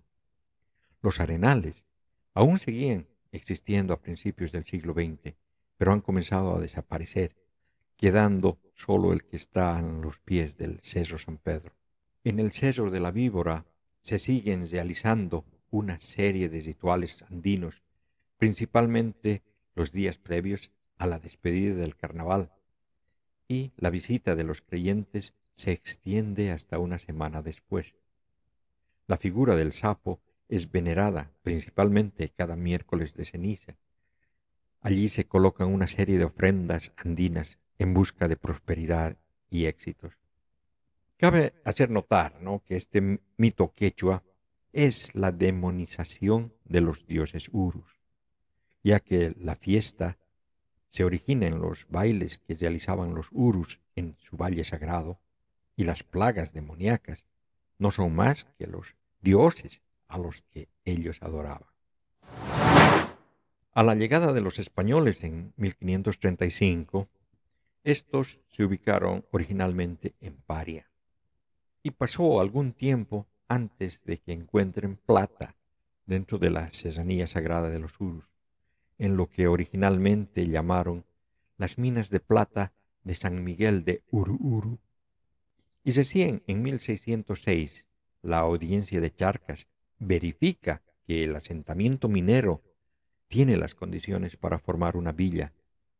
[1.01, 1.85] Los arenales
[2.33, 5.35] aún seguían existiendo a principios del siglo XX,
[5.75, 7.35] pero han comenzado a desaparecer,
[7.97, 11.73] quedando solo el que está en los pies del Cerro San Pedro.
[12.23, 13.65] En el Cerro de la Víbora
[14.01, 17.81] se siguen realizando una serie de rituales andinos,
[18.37, 19.41] principalmente
[19.75, 22.51] los días previos a la despedida del carnaval,
[23.47, 27.95] y la visita de los creyentes se extiende hasta una semana después.
[29.07, 33.75] La figura del sapo es venerada principalmente cada miércoles de ceniza.
[34.81, 39.17] Allí se colocan una serie de ofrendas andinas en busca de prosperidad
[39.49, 40.13] y éxitos.
[41.17, 42.33] Cabe hacer notar
[42.65, 44.23] que este mito quechua
[44.73, 47.99] es la demonización de los dioses Urus,
[48.83, 50.17] ya que la fiesta
[50.89, 55.19] se origina en los bailes que realizaban los Urus en su valle sagrado
[55.75, 57.23] y las plagas demoníacas
[57.79, 61.67] no son más que los dioses a los que ellos adoraban.
[63.73, 67.07] A la llegada de los españoles en 1535,
[67.83, 70.87] estos se ubicaron originalmente en Paria,
[71.81, 75.55] y pasó algún tiempo antes de que encuentren plata
[76.05, 78.23] dentro de la cesanía sagrada de los Urus,
[78.97, 81.03] en lo que originalmente llamaron
[81.57, 82.71] las minas de plata
[83.03, 84.79] de San Miguel de Uru
[85.83, 87.85] Y recién en 1606
[88.21, 89.67] la audiencia de Charcas
[89.99, 92.61] verifica que el asentamiento minero
[93.27, 95.51] tiene las condiciones para formar una villa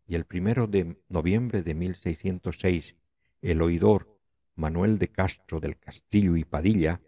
[0.08, 2.96] y el primero de noviembre de 1606
[3.42, 4.08] el oidor
[4.56, 7.02] Manuel de Castro del Castillo y Padilla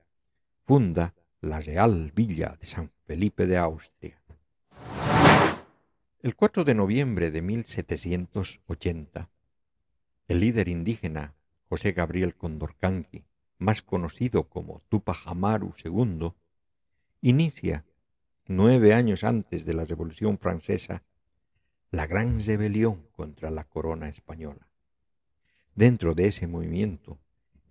[0.66, 4.20] funda la Real Villa de San Felipe de Austria.
[6.22, 9.30] El 4 de noviembre de 1780,
[10.28, 11.36] el líder indígena
[11.70, 13.24] José Gabriel Condorcanqui,
[13.60, 16.32] más conocido como Tupac Amaru II,
[17.22, 17.86] inicia,
[18.48, 21.04] nueve años antes de la Revolución Francesa,
[21.96, 24.68] la gran rebelión contra la corona española.
[25.76, 27.18] Dentro de ese movimiento,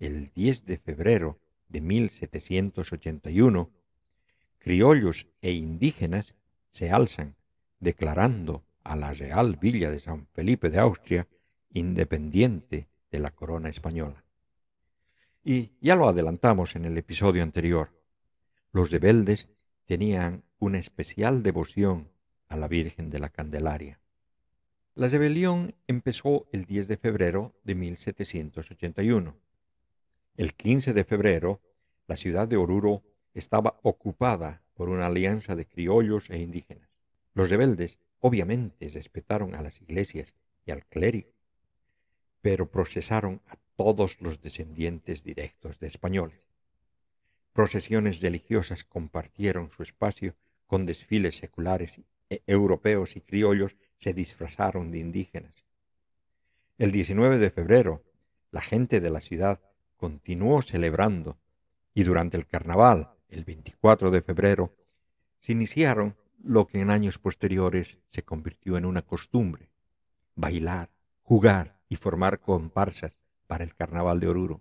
[0.00, 3.70] el 10 de febrero de 1781,
[4.58, 6.34] criollos e indígenas
[6.70, 7.34] se alzan
[7.80, 11.28] declarando a la Real Villa de San Felipe de Austria
[11.74, 14.24] independiente de la corona española.
[15.44, 17.90] Y ya lo adelantamos en el episodio anterior,
[18.72, 19.50] los rebeldes
[19.84, 22.08] tenían una especial devoción
[22.48, 24.00] a la Virgen de la Candelaria.
[24.94, 29.34] La rebelión empezó el 10 de febrero de 1781
[30.36, 31.60] el 15 de febrero,
[32.08, 36.88] la ciudad de Oruro estaba ocupada por una alianza de criollos e indígenas.
[37.34, 40.34] Los rebeldes obviamente respetaron a las iglesias
[40.66, 41.30] y al clérigo,
[42.42, 46.40] pero procesaron a todos los descendientes directos de españoles.
[47.52, 50.34] Procesiones religiosas compartieron su espacio
[50.66, 55.54] con desfiles seculares e europeos y criollos se disfrazaron de indígenas.
[56.78, 58.02] El 19 de febrero,
[58.50, 59.60] la gente de la ciudad
[59.96, 61.38] continuó celebrando
[61.94, 64.74] y durante el carnaval, el 24 de febrero,
[65.40, 69.68] se iniciaron lo que en años posteriores se convirtió en una costumbre,
[70.34, 70.90] bailar,
[71.22, 73.16] jugar y formar comparsas
[73.46, 74.60] para el carnaval de Oruro.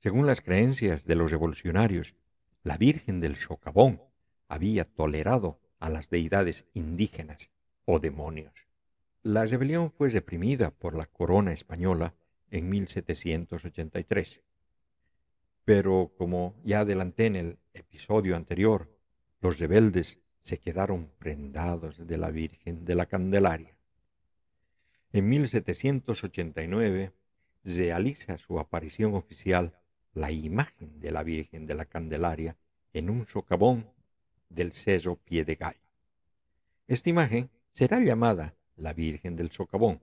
[0.00, 2.14] Según las creencias de los revolucionarios,
[2.62, 4.00] la Virgen del Socavón
[4.48, 7.50] había tolerado a las deidades indígenas
[7.90, 8.52] o demonios.
[9.22, 12.12] La rebelión fue reprimida por la corona española
[12.50, 14.42] en 1783.
[15.64, 18.90] Pero como ya adelanté en el episodio anterior,
[19.40, 23.74] los rebeldes se quedaron prendados de la Virgen de la Candelaria.
[25.14, 27.12] En 1789
[27.64, 29.72] realiza su aparición oficial
[30.12, 32.54] la imagen de la Virgen de la Candelaria
[32.92, 33.86] en un socavón
[34.50, 35.80] del Cerro Pie de Gallo.
[36.86, 37.48] Esta imagen
[37.78, 40.00] será llamada la Virgen del Socavón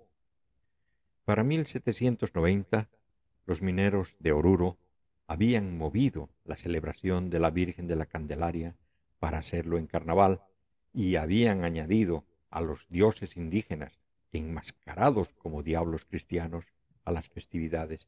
[1.26, 2.88] para 1790,
[3.46, 4.78] los mineros de Oruro
[5.28, 8.78] habían movido la celebración de la Virgen de la Candelaria
[9.20, 10.40] para hacerlo en carnaval
[10.94, 14.00] y habían añadido a los dioses indígenas
[14.32, 16.64] enmascarados como diablos cristianos
[17.04, 18.08] a las festividades,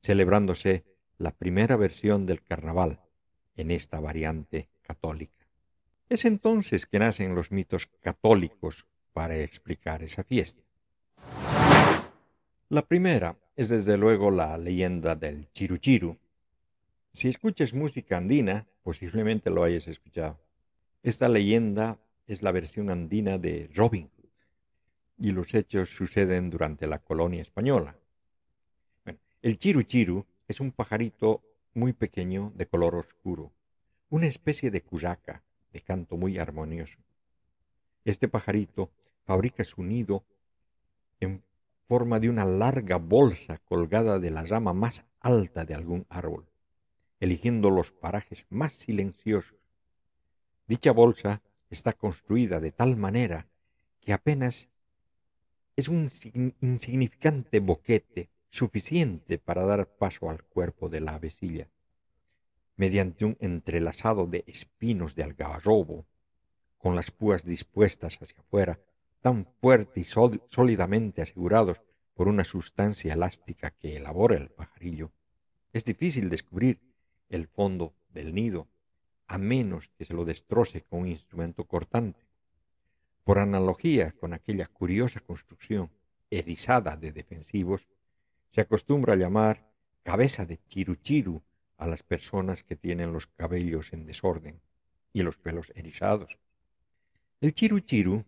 [0.00, 0.82] celebrándose
[1.16, 2.98] la primera versión del carnaval
[3.56, 5.46] en esta variante católica.
[6.08, 8.84] Es entonces que nacen los mitos católicos
[9.16, 10.60] para explicar esa fiesta.
[12.68, 16.18] La primera es desde luego la leyenda del Chiruchiru.
[17.14, 20.38] Si escuchas música andina, posiblemente lo hayas escuchado.
[21.02, 21.96] Esta leyenda
[22.26, 24.28] es la versión andina de Robin Hood
[25.16, 27.96] y los hechos suceden durante la colonia española.
[29.40, 31.40] el Chiruchiru es un pajarito
[31.72, 33.50] muy pequeño de color oscuro,
[34.10, 35.42] una especie de cuyaca
[35.72, 36.98] de canto muy armonioso.
[38.04, 38.90] Este pajarito
[39.26, 40.24] fabrica su nido
[41.20, 41.42] en
[41.88, 46.46] forma de una larga bolsa colgada de la rama más alta de algún árbol,
[47.20, 49.58] eligiendo los parajes más silenciosos.
[50.66, 53.46] Dicha bolsa está construida de tal manera
[54.00, 54.68] que apenas
[55.76, 56.10] es un
[56.60, 61.68] insignificante boquete suficiente para dar paso al cuerpo de la avecilla.
[62.76, 66.06] Mediante un entrelazado de espinos de algarrobo,
[66.78, 68.78] con las púas dispuestas hacia afuera,
[69.26, 71.80] tan fuerte y sólidamente asegurados
[72.14, 75.10] por una sustancia elástica que elabora el pajarillo,
[75.72, 76.78] es difícil descubrir
[77.28, 78.68] el fondo del nido,
[79.26, 82.20] a menos que se lo destroce con un instrumento cortante.
[83.24, 85.90] Por analogía con aquella curiosa construcción
[86.30, 87.84] erizada de defensivos,
[88.52, 89.66] se acostumbra a llamar
[90.04, 91.42] cabeza de chiruchiru
[91.78, 94.60] a las personas que tienen los cabellos en desorden
[95.12, 96.38] y los pelos erizados.
[97.40, 98.24] El chiru chiru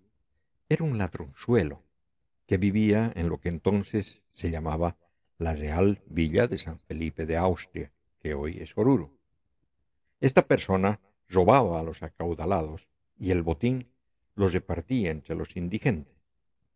[0.68, 1.82] era un ladronzuelo
[2.46, 4.96] que vivía en lo que entonces se llamaba
[5.38, 7.90] la Real Villa de San Felipe de Austria,
[8.20, 9.12] que hoy es Oruro.
[10.20, 12.88] Esta persona robaba a los acaudalados
[13.18, 13.86] y el botín
[14.34, 16.16] los repartía entre los indigentes.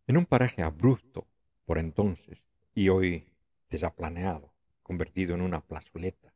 [0.07, 1.27] En un paraje abrupto
[1.65, 2.43] por entonces
[2.75, 3.27] y hoy
[3.71, 6.33] desaplaneado, convertido en una plazoleta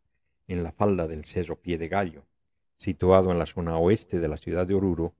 [0.48, 2.24] en la falda del Cerro Pie de Gallo,
[2.76, 5.14] situado en la zona oeste de la ciudad de Oruro,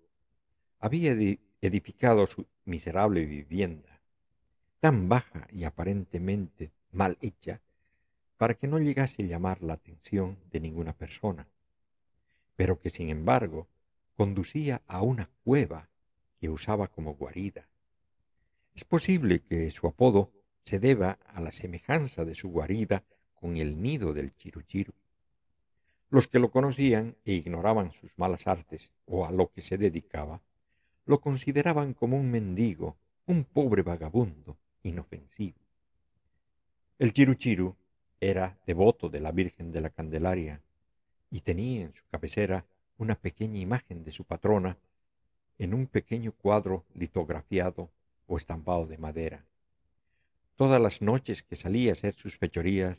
[0.78, 1.14] había
[1.60, 4.00] edificado su miserable vivienda,
[4.80, 7.60] tan baja y aparentemente mal hecha,
[8.36, 11.46] para que no llegase a llamar la atención de ninguna persona,
[12.54, 13.66] pero que sin embargo
[14.16, 15.88] conducía a una cueva
[16.40, 17.66] que usaba como guarida.
[18.74, 20.32] Es posible que su apodo
[20.64, 23.04] se deba a la semejanza de su guarida
[23.34, 24.92] con el nido del chiruchiru.
[26.10, 30.40] Los que lo conocían e ignoraban sus malas artes o a lo que se dedicaba,
[31.06, 32.96] lo consideraban como un mendigo,
[33.26, 35.58] un pobre vagabundo, inofensivo.
[36.98, 37.74] El chiruchiru
[38.20, 40.60] era devoto de la Virgen de la Candelaria
[41.30, 42.64] y tenía en su cabecera
[42.98, 44.76] una pequeña imagen de su patrona
[45.58, 47.88] en un pequeño cuadro litografiado
[48.26, 49.44] o estampado de madera.
[50.56, 52.98] Todas las noches que salía a hacer sus fechorías,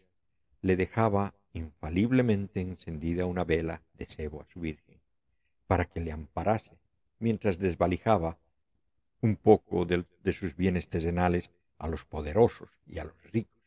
[0.61, 4.97] le dejaba infaliblemente encendida una vela de sebo a su Virgen,
[5.67, 6.77] para que le amparase
[7.19, 8.37] mientras desvalijaba
[9.21, 13.61] un poco de, sus bienes terrenales a los poderosos y a los ricos.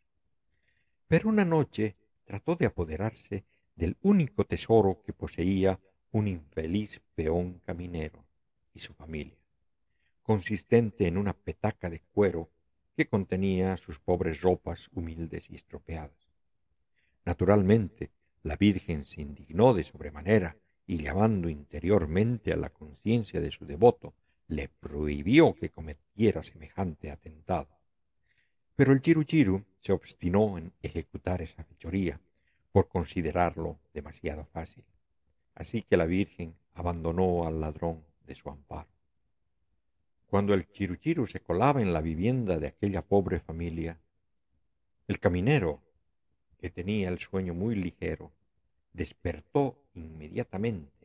[1.09, 3.45] Pero una noche trató de apoderarse
[3.75, 5.81] del único tesoro que poseía
[6.13, 8.25] un infeliz peón caminero
[8.75, 9.39] y su familia,
[10.23, 12.51] consistente en una petaca de cuero
[12.97, 16.29] que contenía sus pobres ropas humildes y estropeadas.
[17.25, 18.11] Naturalmente,
[18.43, 20.57] la Virgen se indignó de sobremanera
[20.91, 24.13] y llamando interiormente a la conciencia de su devoto,
[24.49, 27.69] le prohibió que cometiera semejante atentado.
[28.75, 32.19] Pero el chiruchiru se obstinó en ejecutar esa fechoría
[32.73, 34.83] por considerarlo demasiado fácil.
[35.55, 38.89] Así que la Virgen abandonó al ladrón de su amparo.
[40.27, 43.97] Cuando el chiruchiru se colaba en la vivienda de aquella pobre familia,
[45.07, 45.81] el caminero
[46.59, 48.33] que tenía el sueño muy ligero,
[48.93, 51.01] despertó inmediatamente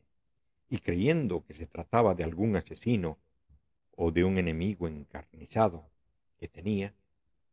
[0.69, 3.17] y creyendo que se trataba de algún asesino
[3.95, 5.85] o de un enemigo encarnizado
[6.37, 6.93] que tenía,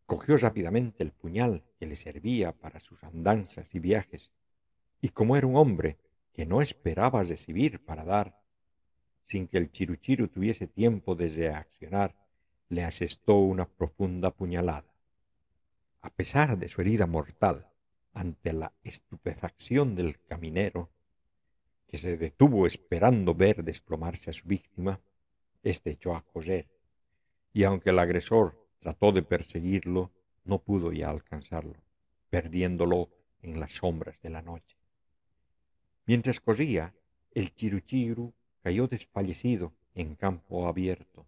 [0.06, 4.32] cogió rápidamente el puñal que le servía para sus andanzas y viajes,
[5.00, 5.98] y como era un hombre
[6.32, 8.38] que no esperaba recibir para dar,
[9.26, 12.14] sin que el chiruchiru tuviese tiempo de reaccionar,
[12.68, 14.90] le asestó una profunda puñalada.
[16.00, 17.68] A pesar de su herida mortal,
[18.14, 20.90] ante la estupefacción del caminero,
[21.92, 24.98] que se detuvo esperando ver desplomarse a su víctima,
[25.62, 26.66] éste echó a correr,
[27.52, 30.10] y aunque el agresor trató de perseguirlo,
[30.46, 31.76] no pudo ya alcanzarlo,
[32.30, 33.10] perdiéndolo
[33.42, 34.78] en las sombras de la noche.
[36.06, 36.94] Mientras corría,
[37.34, 38.32] el chiruchiru
[38.62, 41.26] cayó desfallecido en campo abierto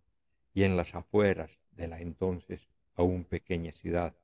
[0.55, 4.15] y en las afueras de la entonces aún pequeña ciudad.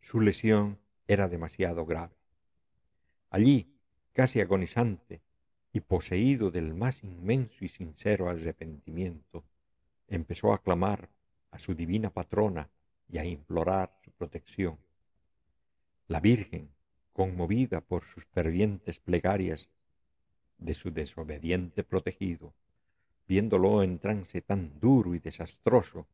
[0.00, 2.14] Su lesión era demasiado grave.
[3.28, 3.76] Allí,
[4.14, 5.20] casi agonizante
[5.72, 9.44] y poseído del más inmenso y sincero arrepentimiento,
[10.08, 11.08] empezó a clamar
[11.50, 12.68] a su divina patrona
[13.08, 14.78] y a implorar su protección.
[16.08, 16.70] La Virgen,
[17.12, 19.68] conmovida por sus fervientes plegarias
[20.58, 22.52] de su desobediente protegido,
[23.26, 26.06] viéndolo en trance tan duro y desastroso,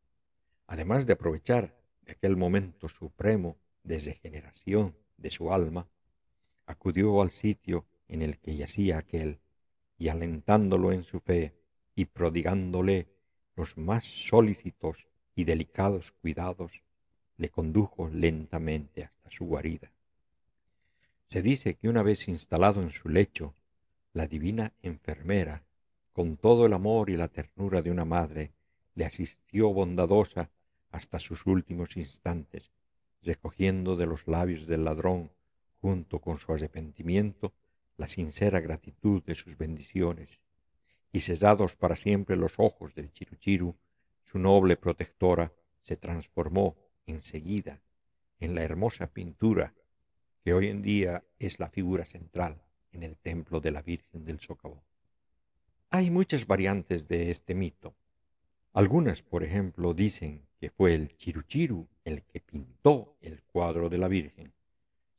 [0.67, 5.89] además de aprovechar de aquel momento supremo de regeneración de su alma,
[6.67, 9.39] acudió al sitio en el que yacía aquel,
[9.99, 11.55] y alentándolo en su fe
[11.95, 13.09] y prodigándole
[13.57, 14.97] los más solícitos
[15.35, 16.73] y delicados cuidados,
[17.37, 19.91] le condujo lentamente hasta su guarida.
[21.31, 23.55] Se dice que una vez instalado en su lecho,
[24.13, 25.63] la divina enfermera,
[26.13, 28.53] con todo el amor y la ternura de una madre,
[28.95, 30.51] le asistió bondadosa
[30.91, 32.71] hasta sus últimos instantes,
[33.23, 35.31] recogiendo de los labios del ladrón,
[35.81, 37.53] junto con su arrepentimiento,
[37.99, 40.39] la sincera gratitud de sus bendiciones,
[41.13, 43.75] y cesados para siempre los ojos del Chiruchiru,
[44.31, 46.77] su noble protectora se transformó
[47.07, 47.81] enseguida
[48.41, 49.75] en la hermosa pintura
[50.45, 54.39] que hoy en día es la figura central en el templo de la Virgen del
[54.41, 54.81] Socavón.
[55.91, 57.95] Hay muchas variantes de este mito.
[58.75, 64.09] Algunas, por ejemplo, dicen que fue el Chiruchiru el que pintó el cuadro de la
[64.09, 64.53] Virgen.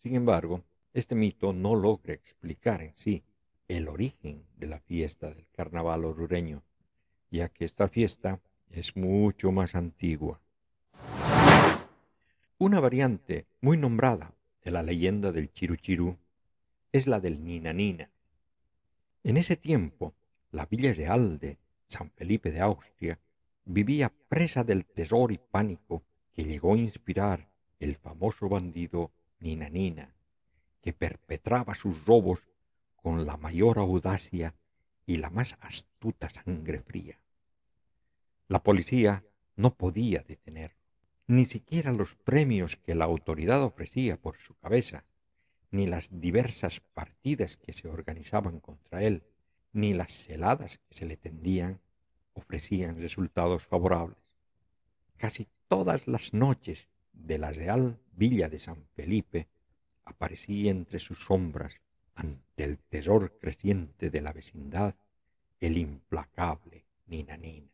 [0.02, 0.64] Sin embargo,
[0.94, 3.24] Este mito no logra explicar en sí
[3.68, 6.64] el origen de la fiesta del carnaval orureño,
[7.30, 8.40] ya que esta fiesta
[8.72, 10.42] es mucho más antigua.
[12.58, 14.34] Una variante muy nombrada
[14.64, 16.18] de la leyenda del Chiruchirú
[16.92, 18.10] es la del Nina Nina.
[19.24, 20.14] En ese tiempo,
[20.52, 23.20] la Villa Real de San Felipe de Austria
[23.64, 26.02] vivía presa del terror y pánico
[26.36, 27.48] que llegó a inspirar
[27.80, 30.16] el famoso bandido Nina Nina,
[30.82, 32.40] que perpetraba sus robos
[32.96, 34.54] con la mayor audacia
[35.06, 37.20] y la más astuta sangre fría.
[38.48, 39.24] La policía
[39.56, 40.78] no podía detenerlo,
[41.28, 45.04] ni siquiera los premios que la autoridad ofrecía por su cabeza,
[45.72, 49.24] ni las diversas partidas que se organizaban contra él,
[49.74, 51.80] ni las celadas que se le tendían,
[52.34, 54.18] ofrecían resultados favorables.
[55.18, 59.48] Casi todas las noches de la Real Villa de San Felipe
[60.10, 61.80] aparecía entre sus sombras,
[62.16, 64.96] ante el terror creciente de la vecindad,
[65.60, 67.70] el implacable Nina Nina.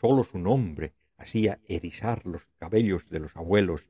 [0.00, 3.82] Sólo su nombre hacía erizar los cabellos de los abuelos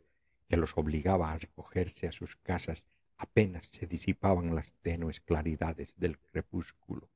[0.48, 2.84] que los obligaba a recogerse a sus casas
[3.16, 7.08] apenas se disipaban las tenues claridades del crepúsculo.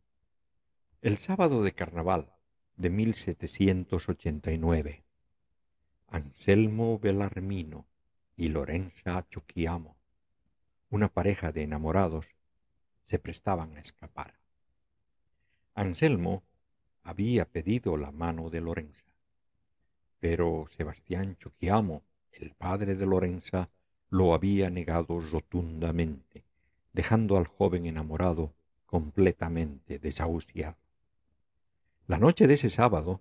[1.03, 2.33] El sábado de carnaval
[2.77, 5.05] de 1789,
[6.09, 7.87] Anselmo Belarmino
[8.37, 9.96] y Lorenza Chuquiamo,
[10.91, 12.27] una pareja de enamorados,
[13.07, 14.35] se prestaban a escapar.
[15.75, 16.43] Anselmo
[17.03, 19.05] había pedido la mano de Lorenza,
[20.21, 23.69] pero Sebastián Chuquiamo, el padre de Lorenza,
[24.11, 26.45] lo había negado rotundamente,
[26.93, 28.53] dejando al joven enamorado
[28.87, 30.77] completamente desahuciado.
[32.07, 33.21] La noche de ese sábado,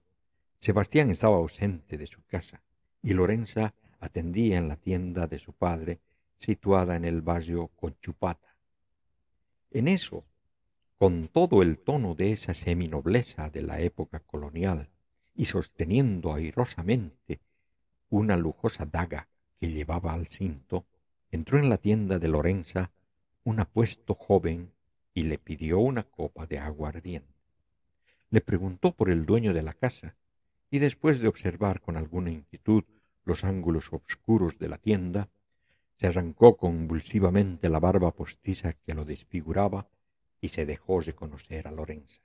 [0.59, 2.61] Sebastián estaba ausente de su casa
[3.01, 5.99] y Lorenza atendía en la tienda de su padre,
[6.37, 8.55] situada en el barrio Conchupata.
[9.71, 10.25] En eso,
[10.97, 14.89] con todo el tono de esa seminobleza de la época colonial
[15.35, 17.39] y sosteniendo airosamente
[18.09, 19.27] una lujosa daga
[19.59, 20.85] que llevaba al cinto,
[21.31, 22.91] entró en la tienda de Lorenza
[23.43, 24.71] un apuesto joven
[25.13, 27.33] y le pidió una copa de agua ardiente.
[28.29, 30.15] Le preguntó por el dueño de la casa
[30.71, 32.83] y después de observar con alguna inquietud
[33.23, 35.29] los ángulos obscuros de la tienda,
[35.97, 39.87] se arrancó convulsivamente la barba postiza que lo desfiguraba
[40.41, 42.21] y se dejó reconocer a Lorenza.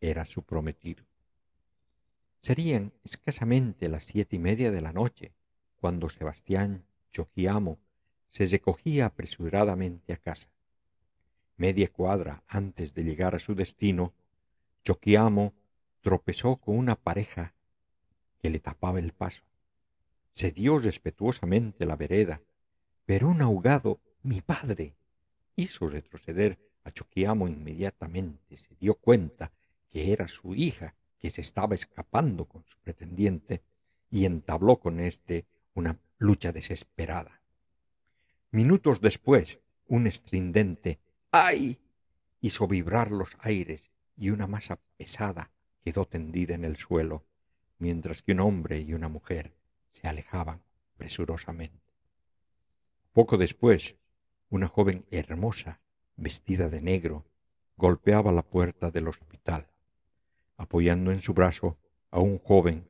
[0.00, 1.04] Era su prometido.
[2.40, 5.32] Serían escasamente las siete y media de la noche
[5.80, 7.78] cuando Sebastián Choquiamo
[8.30, 10.48] se recogía apresuradamente a casa.
[11.56, 14.12] Media cuadra antes de llegar a su destino,
[14.84, 15.54] Choquiamo
[16.02, 17.54] tropezó con una pareja
[18.40, 19.42] que le tapaba el paso.
[20.34, 22.40] Se dio respetuosamente la vereda,
[23.08, 24.92] pero un ahogado, mi padre,
[25.56, 28.58] hizo retroceder a Choquiamo inmediatamente.
[28.58, 29.50] Se dio cuenta
[29.88, 33.62] que era su hija que se estaba escapando con su pretendiente
[34.10, 37.40] y entabló con éste una lucha desesperada.
[38.50, 40.98] Minutos después, un estridente
[41.30, 41.78] ¡ay!
[42.42, 45.50] hizo vibrar los aires y una masa pesada
[45.82, 47.24] quedó tendida en el suelo,
[47.78, 49.54] mientras que un hombre y una mujer
[49.92, 50.60] se alejaban
[50.98, 51.87] presurosamente.
[53.18, 53.96] Poco después,
[54.48, 55.80] una joven hermosa,
[56.14, 57.24] vestida de negro,
[57.76, 59.66] golpeaba la puerta del hospital,
[60.56, 61.76] apoyando en su brazo
[62.12, 62.86] a un joven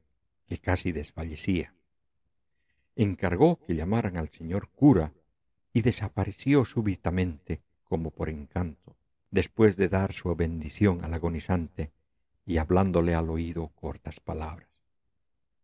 [0.47, 1.73] que casi desfallecía
[2.95, 5.15] encargó que llamaran al señor cura
[5.73, 8.99] y desapareció súbitamente como por encanto,
[9.31, 11.91] después de dar su bendición al agonizante
[12.45, 14.69] y hablándole al oído cortas palabras.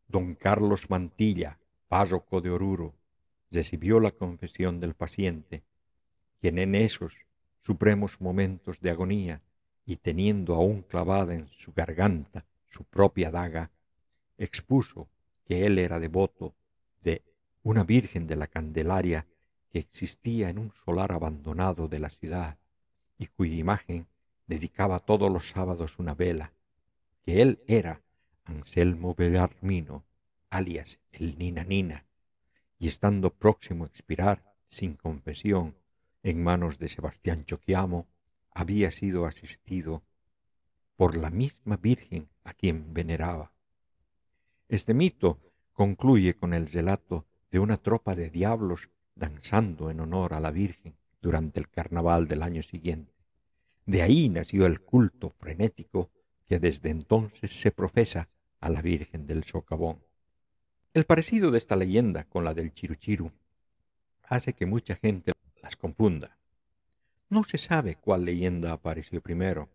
[0.08, 2.94] Don Carlos Mantilla, párroco de Oruro,
[3.54, 5.62] recibió la confesión del paciente,
[6.40, 7.14] quien en esos
[7.62, 9.40] supremos momentos de agonía
[9.86, 13.70] y teniendo aún clavada en su garganta su propia daga,
[14.36, 15.08] expuso
[15.46, 16.54] que él era devoto
[17.02, 17.22] de
[17.62, 19.26] una Virgen de la Candelaria
[19.70, 22.58] que existía en un solar abandonado de la ciudad
[23.18, 24.06] y cuya imagen
[24.46, 26.52] dedicaba todos los sábados una vela,
[27.24, 28.00] que él era
[28.44, 30.04] Anselmo Belarmino,
[30.50, 32.04] alias el Nina Nina,
[32.78, 35.74] y estando próximo a expirar sin confesión
[36.22, 38.06] en manos de Sebastián Choquiamo,
[38.50, 40.02] había sido asistido
[40.96, 43.50] por la misma Virgen a quien veneraba.
[44.68, 45.38] Este mito
[45.72, 50.94] concluye con el relato de una tropa de diablos danzando en honor a la Virgen
[51.20, 53.12] durante el carnaval del año siguiente.
[53.86, 56.10] De ahí nació el culto frenético
[56.46, 58.28] que desde entonces se profesa
[58.60, 59.98] a la Virgen del Socavón.
[60.94, 63.32] El parecido de esta leyenda con la del Chiruchiru
[64.22, 66.38] hace que mucha gente las confunda.
[67.28, 69.68] No se sabe cuál leyenda apareció primero,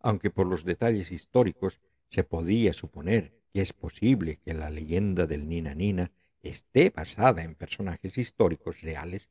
[0.00, 1.78] aunque por los detalles históricos
[2.10, 6.10] se podía suponer que es posible que la leyenda del Nina Nina
[6.42, 9.28] esté basada en personajes históricos reales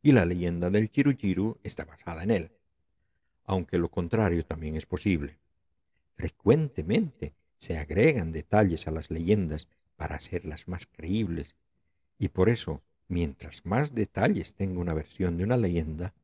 [0.00, 2.50] y la leyenda del Chiru está basada en él,
[3.46, 5.38] aunque lo contrario también es posible.
[6.14, 9.66] Frecuentemente se agregan detalles a las leyendas
[10.00, 11.54] para hacerlas más creíbles,
[12.18, 16.14] y por eso, mientras más detalles tenga una versión de una leyenda,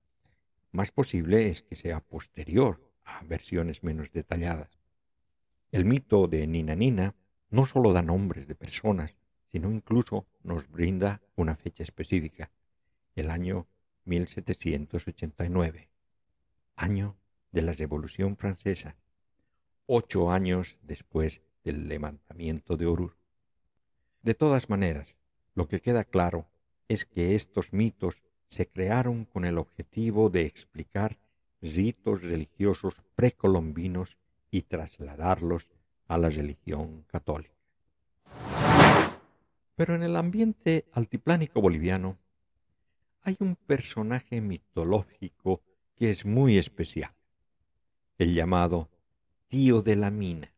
[0.72, 4.70] más posible es que sea posterior a versiones menos detalladas.
[5.72, 7.14] El mito de Nina Nina
[7.50, 9.14] no solo da nombres de personas,
[9.52, 12.50] sino incluso nos brinda una fecha específica,
[13.14, 13.66] el año
[14.06, 15.90] 1789,
[16.76, 17.14] año
[17.52, 18.96] de la Revolución Francesa,
[19.84, 23.25] ocho años después del levantamiento de Oruro.
[24.26, 25.14] De todas maneras,
[25.54, 26.46] lo que queda claro
[26.88, 28.16] es que estos mitos
[28.48, 31.16] se crearon con el objetivo de explicar
[31.62, 34.16] ritos religiosos precolombinos
[34.50, 35.68] y trasladarlos
[36.08, 37.54] a la religión católica.
[39.76, 42.18] Pero en el ambiente altiplánico boliviano
[43.22, 45.60] hay un personaje mitológico
[45.94, 47.12] que es muy especial,
[48.18, 48.88] el llamado
[49.46, 50.50] tío de la mina.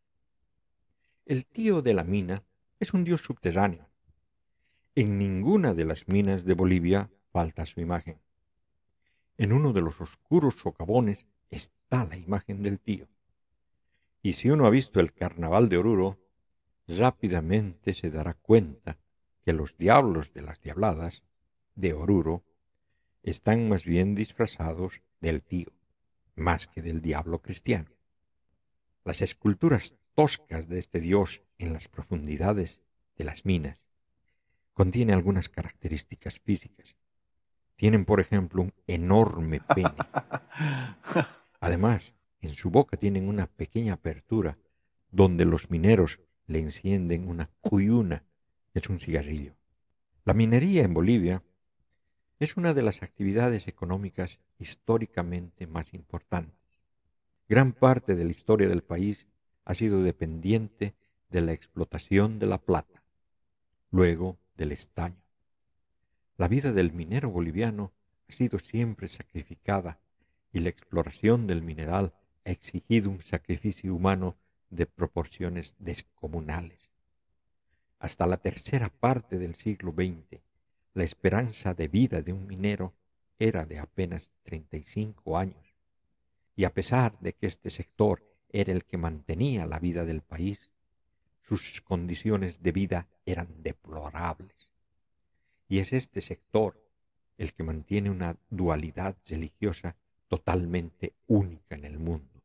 [1.26, 2.42] El tío de la mina
[2.80, 3.86] es un dios subterráneo.
[4.94, 8.18] En ninguna de las minas de Bolivia falta su imagen.
[9.36, 13.06] En uno de los oscuros socavones está la imagen del tío.
[14.22, 16.18] Y si uno ha visto el carnaval de Oruro,
[16.88, 18.96] rápidamente se dará cuenta
[19.44, 21.22] que los diablos de las diabladas
[21.74, 22.42] de Oruro
[23.22, 25.72] están más bien disfrazados del tío,
[26.34, 27.90] más que del diablo cristiano.
[29.04, 32.80] Las esculturas toscas de este dios en las profundidades
[33.18, 33.78] de las minas
[34.74, 36.96] contienen algunas características físicas.
[37.76, 39.94] Tienen, por ejemplo, un enorme pene.
[41.60, 44.58] Además, en su boca tienen una pequeña apertura
[45.12, 48.24] donde los mineros le encienden una cuyuna,
[48.74, 49.54] es un cigarrillo.
[50.24, 51.44] La minería en Bolivia
[52.40, 56.58] es una de las actividades económicas históricamente más importantes.
[57.48, 59.28] Gran parte de la historia del país
[59.68, 60.94] ha sido dependiente
[61.28, 63.02] de la explotación de la plata,
[63.90, 65.22] luego del estaño.
[66.38, 67.92] La vida del minero boliviano
[68.30, 69.98] ha sido siempre sacrificada
[70.54, 72.14] y la exploración del mineral
[72.46, 74.36] ha exigido un sacrificio humano
[74.70, 76.88] de proporciones descomunales.
[77.98, 80.40] Hasta la tercera parte del siglo XX,
[80.94, 82.94] la esperanza de vida de un minero
[83.38, 85.74] era de apenas 35 años,
[86.56, 90.70] y a pesar de que este sector era el que mantenía la vida del país,
[91.46, 94.72] sus condiciones de vida eran deplorables.
[95.68, 96.82] Y es este sector
[97.36, 99.96] el que mantiene una dualidad religiosa
[100.28, 102.42] totalmente única en el mundo.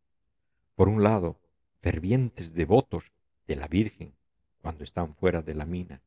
[0.76, 1.38] Por un lado,
[1.82, 3.12] fervientes devotos
[3.48, 4.14] de la Virgen
[4.62, 6.02] cuando están fuera de la mina,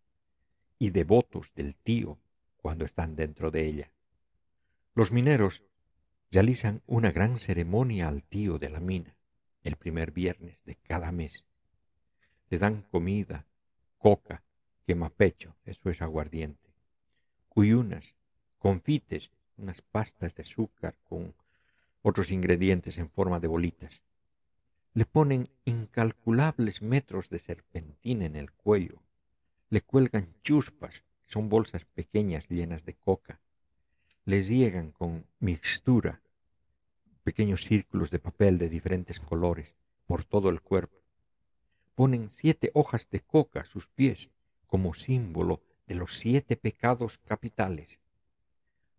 [0.78, 2.18] y devotos del tío
[2.58, 3.90] cuando están dentro de ella.
[4.94, 5.62] Los mineros
[6.30, 9.15] realizan una gran ceremonia al tío de la mina
[9.66, 11.44] el primer viernes de cada mes.
[12.50, 13.44] Le dan comida,
[13.98, 14.42] coca,
[14.86, 16.70] quemapecho, eso es aguardiente,
[17.48, 18.04] cuyunas,
[18.58, 21.34] confites, unas pastas de azúcar con
[22.02, 24.02] otros ingredientes en forma de bolitas.
[24.94, 29.02] Le ponen incalculables metros de serpentina en el cuello.
[29.70, 33.40] Le cuelgan chuspas son bolsas pequeñas llenas de coca.
[34.24, 36.20] Les llegan con mixtura,
[37.26, 39.74] pequeños círculos de papel de diferentes colores
[40.06, 40.96] por todo el cuerpo.
[41.96, 44.28] Ponen siete hojas de coca a sus pies
[44.68, 47.98] como símbolo de los siete pecados capitales.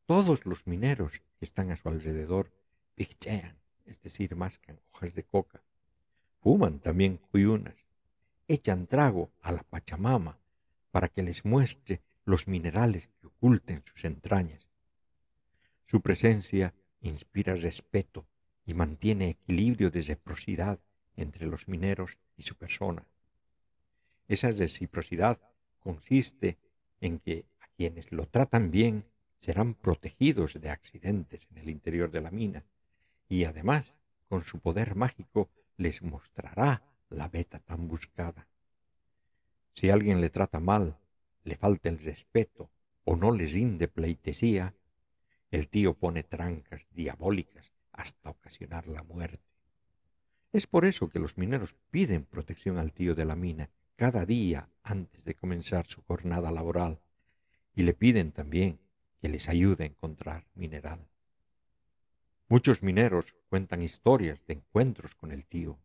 [0.07, 2.51] Todos los mineros que están a su alrededor
[2.95, 3.55] pichean,
[3.85, 5.61] es decir, mascan hojas de coca.
[6.41, 7.77] Fuman también cuyunas.
[8.49, 10.37] Echan trago a la Pachamama
[10.91, 14.67] para que les muestre los minerales que oculten sus entrañas.
[15.85, 16.73] Su presencia
[17.07, 18.25] inspira respeto
[18.65, 20.79] y mantiene equilibrio de reciprocidad
[21.15, 23.03] entre los mineros y su persona.
[24.27, 25.39] Esa reciprocidad
[25.79, 26.57] consiste
[27.01, 29.05] en que a quienes lo tratan bien
[29.39, 32.63] serán protegidos de accidentes en el interior de la mina
[33.29, 33.93] y además
[34.27, 38.47] con su poder mágico les mostrará la beta tan buscada.
[39.73, 40.97] Si alguien le trata mal
[41.43, 42.69] le falta el respeto
[43.05, 44.73] o no les rinde pleitesía,
[45.51, 49.43] el tío pone trancas diabólicas hasta ocasionar la muerte.
[50.53, 54.69] Es por eso que los mineros piden protección al tío de la mina cada día
[54.83, 56.99] antes de comenzar su jornada laboral
[57.75, 58.79] y le piden también
[59.21, 61.07] que les ayude a encontrar mineral.
[62.49, 65.77] Muchos mineros cuentan historias de encuentros con el tío,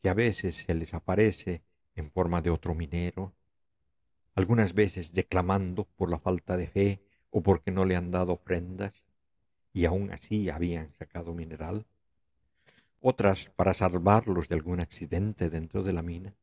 [0.00, 1.62] que a veces se les aparece
[1.94, 3.34] en forma de otro minero,
[4.34, 7.05] algunas veces declamando por la falta de fe
[7.36, 8.94] o porque no le han dado ofrendas,
[9.74, 11.84] y aún así habían sacado mineral,
[13.02, 16.34] otras para salvarlos de algún accidente dentro de la mina.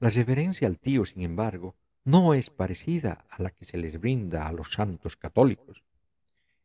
[0.00, 1.74] La reverencia al tío, sin embargo,
[2.04, 5.82] no es parecida a la que se les brinda a los santos católicos.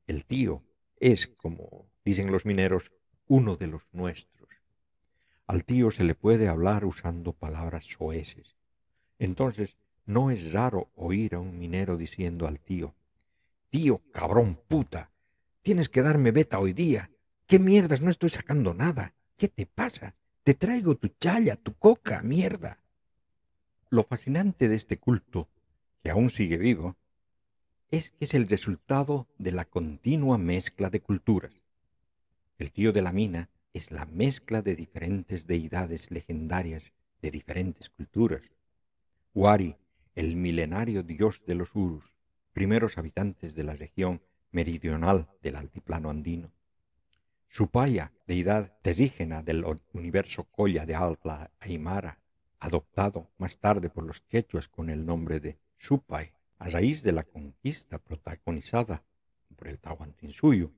[0.08, 0.64] El tío
[0.98, 2.94] es, como dicen los mineros,
[3.28, 4.48] uno de los nuestros.
[5.48, 8.56] Al tío se le puede hablar usando palabras soeces.
[9.20, 9.76] Entonces,
[10.06, 12.96] no es raro oír a un minero diciendo al tío,
[13.70, 15.12] Tío, cabrón puta,
[15.62, 17.10] tienes que darme beta hoy día.
[17.48, 18.02] ¿Qué mierdas?
[18.02, 19.14] No estoy sacando nada.
[19.36, 20.16] ¿Qué te pasa?
[20.44, 22.80] Te traigo tu challa, tu coca, mierda.
[23.90, 25.50] Lo fascinante de este culto,
[26.02, 26.96] que aún sigue vivo,
[27.92, 31.54] es que es el resultado de la continua mezcla de culturas.
[32.58, 36.92] El tío de la mina es la mezcla de diferentes deidades legendarias
[37.22, 38.42] de diferentes culturas.
[39.34, 39.76] Wari,
[40.16, 42.04] el milenario dios de los Urus,
[42.58, 46.50] primeros habitantes de la región meridional del altiplano andino.
[47.50, 52.18] Supaya, deidad terígena del universo Colla de Alpla Aymara,
[52.60, 57.22] adoptado más tarde por los quechuas con el nombre de Supay, a raíz de la
[57.22, 59.04] conquista protagonizada
[59.56, 60.72] por el Tahuantinsuyo,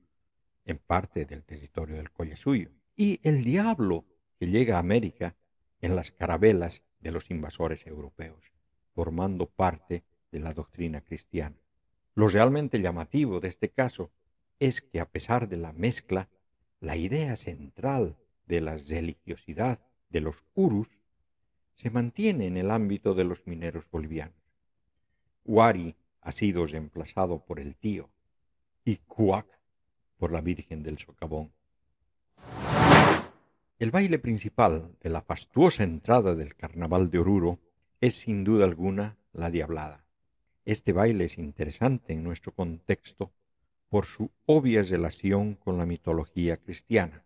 [0.66, 4.04] en parte del territorio del Collasuyo, y el diablo
[4.38, 5.34] que llega a América
[5.80, 8.44] en las carabelas de los invasores europeos,
[8.94, 11.56] formando parte de la doctrina cristiana.
[12.14, 14.10] Lo realmente llamativo de este caso
[14.58, 16.28] es que a pesar de la mezcla,
[16.80, 19.78] la idea central de la religiosidad
[20.10, 20.88] de los urus
[21.76, 24.34] se mantiene en el ámbito de los mineros bolivianos.
[25.44, 28.10] Wari ha sido reemplazado por el tío
[28.84, 29.46] y Cuac
[30.18, 31.50] por la Virgen del Socavón.
[33.78, 37.58] El baile principal de la fastuosa entrada del Carnaval de Oruro
[38.00, 40.04] es sin duda alguna la Diablada.
[40.70, 43.32] Este baile es interesante en nuestro contexto
[43.88, 47.24] por su obvia relación con la mitología cristiana,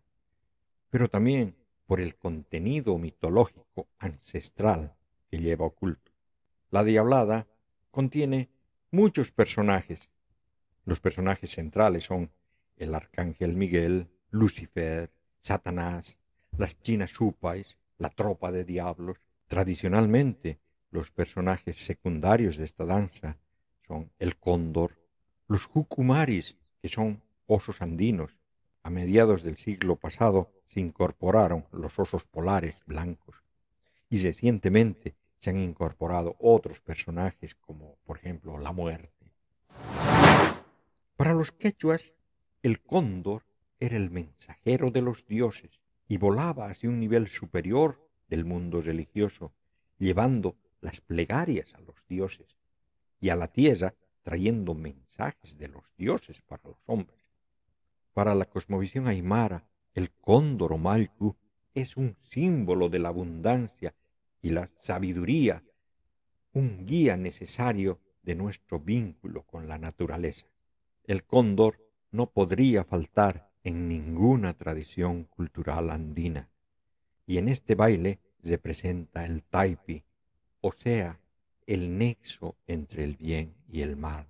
[0.89, 4.95] pero también por el contenido mitológico ancestral
[5.31, 6.11] que lleva oculto.
[6.71, 7.47] La Diablada
[7.91, 8.49] contiene
[8.91, 10.01] muchos personajes.
[10.87, 12.31] Los personajes centrales son
[12.79, 15.11] el arcángel Miguel, Lucifer,
[15.43, 16.17] Satanás,
[16.57, 17.67] las chinas supais,
[17.99, 19.19] la tropa de diablos.
[19.49, 20.61] Tradicionalmente,
[20.95, 23.37] los personajes secundarios de esta danza
[23.89, 24.93] son el cóndor,
[25.49, 28.31] los jucumaris, que son osos andinos.
[28.85, 33.35] A mediados del siglo pasado se incorporaron los osos polares blancos
[34.09, 39.27] y recientemente se han incorporado otros personajes como por ejemplo la muerte.
[41.17, 42.13] Para los quechuas,
[42.63, 43.43] el cóndor
[43.81, 45.73] era el mensajero de los dioses
[46.07, 49.53] y volaba hacia un nivel superior del mundo religioso,
[49.99, 52.47] llevando las plegarias a los dioses
[53.21, 57.19] y a la tierra trayendo mensajes de los dioses para los hombres.
[58.13, 59.65] Para la cosmovisión aymara,
[59.95, 61.37] el cóndor o malcu
[61.75, 63.95] es un símbolo de la abundancia
[64.43, 65.63] y la sabiduría,
[66.53, 70.47] un guía necesario de nuestro vínculo con la naturaleza.
[71.05, 71.81] El cóndor
[72.13, 76.49] no podría faltar en ninguna tradición cultural andina,
[77.27, 80.05] y en este baile representa el taipi,
[80.67, 81.21] o sea,
[81.67, 84.29] el nexo entre el bien y el mal.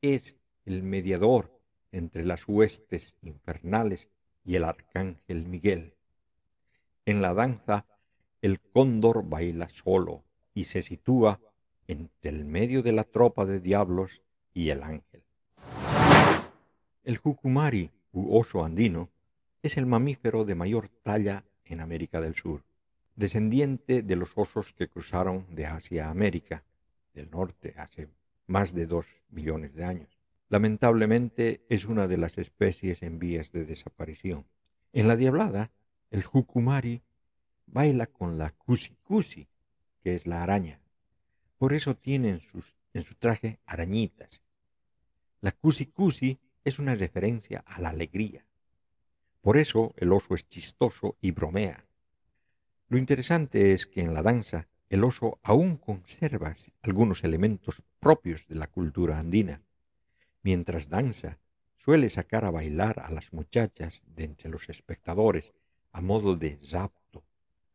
[0.00, 0.36] Es
[0.66, 1.50] el mediador
[1.90, 4.08] entre las huestes infernales
[4.44, 5.94] y el arcángel Miguel.
[7.06, 7.86] En la danza,
[8.40, 10.22] el cóndor baila solo
[10.54, 11.40] y se sitúa
[11.88, 14.22] entre el medio de la tropa de diablos
[14.54, 15.22] y el ángel.
[17.02, 19.08] El jucumari, u oso andino,
[19.60, 22.62] es el mamífero de mayor talla en América del Sur
[23.16, 26.64] descendiente de los osos que cruzaron de Asia a América
[27.14, 28.08] del Norte hace
[28.46, 30.18] más de dos millones de años.
[30.48, 34.44] Lamentablemente es una de las especies en vías de desaparición.
[34.92, 35.70] En la diablada,
[36.10, 37.02] el jucumari
[37.66, 39.48] baila con la cusi,
[40.02, 40.78] que es la araña.
[41.56, 42.40] Por eso tiene
[42.92, 44.42] en, su traje arañitas.
[45.40, 48.44] La cusi es una referencia a la alegría.
[49.40, 51.84] Por eso el oso es chistoso y bromea.
[52.92, 58.54] Lo interesante es que en la danza el oso aún conserva algunos elementos propios de
[58.54, 59.62] la cultura andina.
[60.42, 61.38] Mientras danza,
[61.78, 65.54] suele sacar a bailar a las muchachas de entre los espectadores
[65.90, 67.24] a modo de rapto,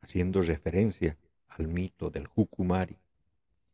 [0.01, 2.99] haciendo referencia al mito del Jucumari.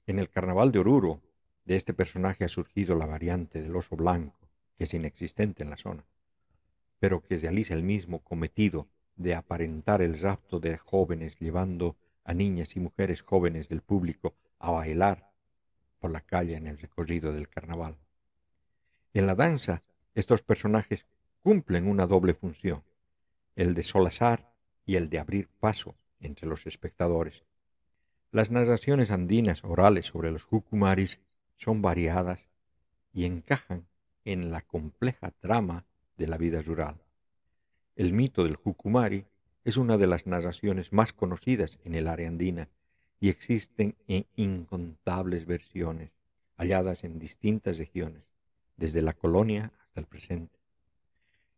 [0.07, 1.19] En el carnaval de Oruro,
[1.65, 5.75] De este personaje ha surgido la variante del oso blanco, que es inexistente en la
[5.75, 6.05] zona,
[6.99, 12.75] pero que realiza el mismo cometido de aparentar el rapto de jóvenes llevando a niñas
[12.75, 15.29] y mujeres jóvenes del público a bailar
[15.99, 17.95] por la calle en el recorrido del carnaval.
[19.13, 19.83] En la danza,
[20.15, 21.05] estos personajes
[21.41, 22.83] cumplen una doble función,
[23.55, 24.51] el de solazar
[24.85, 27.43] y el de abrir paso entre los espectadores.
[28.31, 31.19] Las narraciones andinas orales sobre los jucumaris
[31.57, 32.49] son variadas
[33.13, 33.85] y encajan
[34.25, 35.85] en la compleja trama
[36.17, 37.02] de la vida rural.
[37.95, 39.25] El mito del jucumari
[39.63, 42.69] es una de las narraciones más conocidas en el área andina
[43.19, 46.11] y existen en incontables versiones
[46.57, 48.23] halladas en distintas regiones,
[48.77, 50.57] desde la colonia hasta el presente.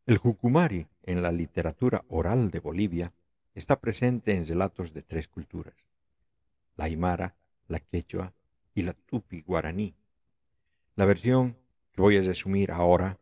[0.05, 3.13] El jucumari en la literatura oral de Bolivia
[3.55, 5.75] está presente en relatos de tres culturas,
[6.75, 7.35] la aymara,
[7.67, 8.33] la quechua
[8.73, 9.95] y la tupi guaraní.
[10.95, 11.55] La versión
[11.93, 13.17] que voy a resumir ahora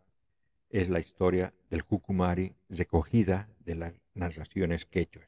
[0.73, 5.27] es la historia del jucumari recogida de las narraciones quechuas.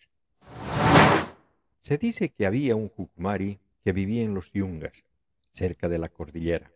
[1.82, 5.04] Se dice que había un jucumari que vivía en los yungas,
[5.54, 6.72] cerca de la cordillera.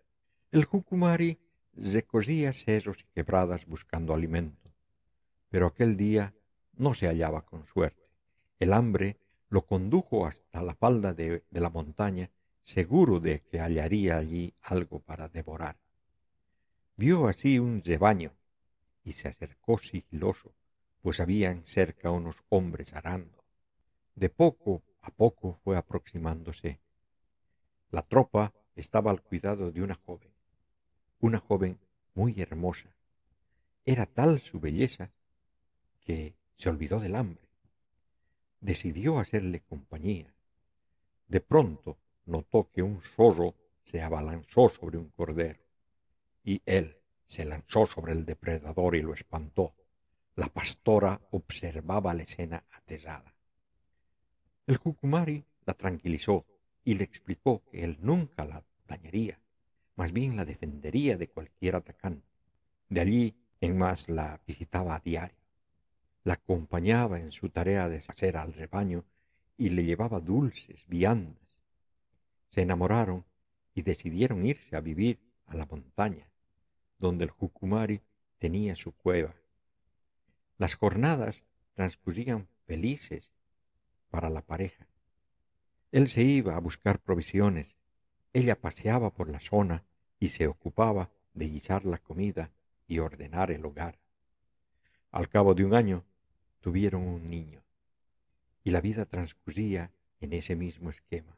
[0.52, 1.40] El jucumari
[1.76, 4.70] recorría cerros y quebradas buscando alimento,
[5.50, 6.36] pero aquel día
[6.78, 8.08] no se hallaba con suerte.
[8.60, 9.18] El hambre
[9.50, 12.30] lo condujo hasta la falda de, de la montaña,
[12.62, 15.76] seguro de que hallaría allí algo para devorar.
[16.98, 18.32] Vio así un rebaño
[19.10, 20.54] y se acercó sigiloso,
[21.02, 23.44] pues habían cerca unos hombres arando.
[24.14, 26.80] De poco a poco fue aproximándose.
[27.90, 30.30] La tropa estaba al cuidado de una joven,
[31.22, 31.80] una joven
[32.14, 32.94] muy hermosa.
[33.84, 35.10] Era tal su belleza
[36.02, 37.50] que se olvidó del hambre.
[38.62, 40.32] Decidió hacerle compañía.
[41.28, 41.98] De pronto
[42.28, 43.56] notó que un zorro
[43.86, 45.60] se abalanzó sobre un cordero,
[46.44, 46.99] y él
[47.30, 49.74] se lanzó sobre el depredador y lo espantó.
[50.36, 53.34] La pastora observaba la escena aterrada.
[54.66, 56.46] El Jucumari la tranquilizó
[56.84, 59.40] y le explicó que él nunca la dañaría,
[59.96, 62.28] más bien la defendería de cualquier atacante.
[62.90, 65.38] De allí en más la visitaba a diario,
[66.24, 69.06] la acompañaba en su tarea de hacer al rebaño
[69.58, 71.60] y le llevaba dulces, viandas.
[72.50, 73.26] Se enamoraron
[73.76, 76.30] y decidieron irse a vivir a la montaña,
[77.00, 78.02] donde el Jucumari
[78.38, 79.36] tenía su cueva.
[80.58, 81.44] Las jornadas
[81.74, 83.32] transcurrían felices
[84.10, 84.88] para la pareja.
[85.92, 87.76] Él se iba a buscar provisiones,
[88.34, 89.84] ella paseaba por la zona
[90.20, 92.52] y se ocupaba de guisar la comida
[92.88, 93.98] y ordenar el hogar.
[95.12, 96.04] Al cabo de un año
[96.60, 97.64] tuvieron un niño
[98.64, 101.38] y la vida transcurría en ese mismo esquema.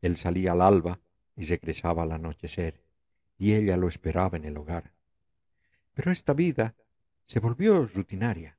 [0.00, 0.98] Él salía al alba
[1.36, 2.80] y regresaba al anochecer
[3.40, 4.92] y ella lo esperaba en el hogar.
[5.94, 6.74] Pero esta vida
[7.26, 8.58] se volvió rutinaria.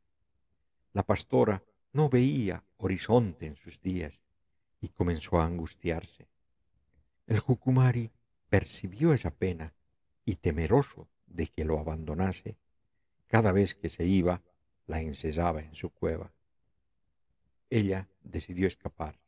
[0.92, 1.62] La pastora
[1.94, 4.20] no veía horizonte en sus días
[4.82, 6.26] y comenzó a angustiarse.
[7.28, 8.10] El Jucumari
[8.50, 9.72] percibió esa pena
[10.26, 12.58] y temeroso de que lo abandonase,
[13.28, 14.42] cada vez que se iba,
[14.88, 16.32] la encerraba en su cueva.
[17.70, 19.22] Ella decidió escaparse.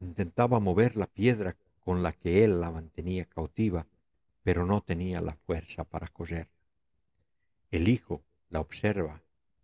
[0.00, 3.86] Intentaba mover la piedra con la que él la mantenía cautiva,
[4.44, 6.46] pero no tenía la fuerza para cogerla.
[7.70, 9.20] El hijo la observa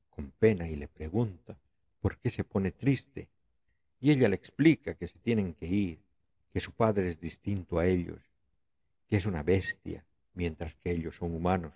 [0.08, 1.56] con pena y le pregunta
[2.00, 3.28] por qué se pone triste,
[4.00, 6.00] y ella le explica que se tienen que ir,
[6.52, 8.18] que su padre es distinto a ellos,
[9.08, 10.02] que es una bestia,
[10.34, 11.74] mientras que ellos son humanos.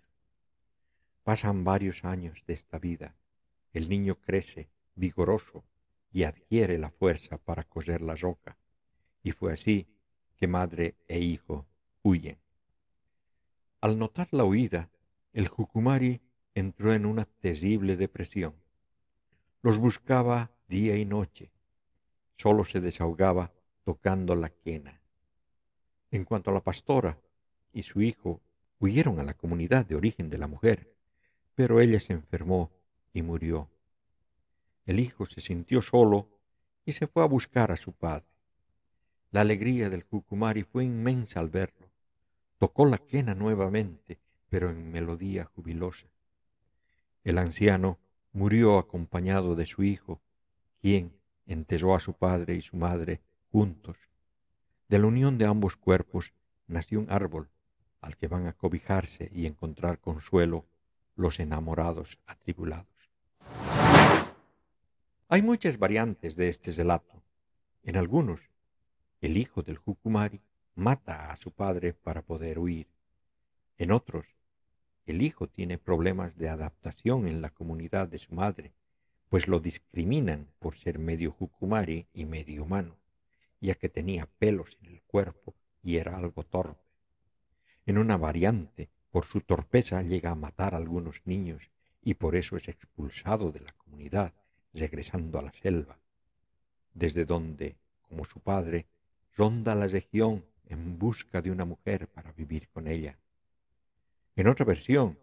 [1.22, 3.14] Pasan varios años de esta vida,
[3.74, 5.62] el niño crece vigoroso
[6.10, 8.56] y adquiere la fuerza para coser la roca,
[9.22, 9.86] y fue así
[10.38, 11.66] que madre e hijo
[12.02, 12.43] huyen.
[13.84, 14.88] Al notar la huida,
[15.34, 16.22] el Jucumari
[16.54, 18.54] entró en una terrible depresión.
[19.60, 21.50] Los buscaba día y noche.
[22.38, 23.52] Solo se desahogaba
[23.84, 25.02] tocando la quena.
[26.10, 27.18] En cuanto a la pastora
[27.74, 28.40] y su hijo,
[28.78, 30.90] huyeron a la comunidad de origen de la mujer,
[31.54, 32.70] pero ella se enfermó
[33.12, 33.68] y murió.
[34.86, 36.30] El hijo se sintió solo
[36.86, 38.24] y se fue a buscar a su padre.
[39.30, 41.93] La alegría del Jucumari fue inmensa al verlo.
[42.64, 46.06] Tocó la quena nuevamente, pero en melodía jubilosa.
[47.22, 47.98] El anciano
[48.32, 50.22] murió acompañado de su hijo,
[50.80, 51.12] quien
[51.44, 53.20] enterró a su padre y su madre
[53.52, 53.98] juntos.
[54.88, 56.32] De la unión de ambos cuerpos
[56.66, 57.50] nació un árbol
[58.00, 60.64] al que van a cobijarse y encontrar consuelo
[61.16, 62.88] los enamorados atribulados.
[65.28, 67.22] Hay muchas variantes de este relato.
[67.82, 68.40] En algunos,
[69.20, 70.40] el hijo del Jucumari
[70.74, 72.88] mata a su padre para poder huir.
[73.78, 74.26] En otros,
[75.06, 78.72] el hijo tiene problemas de adaptación en la comunidad de su madre,
[79.28, 82.96] pues lo discriminan por ser medio jucumari y medio humano,
[83.60, 86.82] ya que tenía pelos en el cuerpo y era algo torpe.
[87.86, 91.62] En una variante, por su torpeza llega a matar a algunos niños
[92.02, 94.32] y por eso es expulsado de la comunidad,
[94.72, 95.98] regresando a la selva,
[96.94, 97.76] desde donde,
[98.08, 98.86] como su padre,
[99.36, 103.18] ronda la región en busca de una mujer para vivir con ella.
[104.36, 105.18] En otra versión,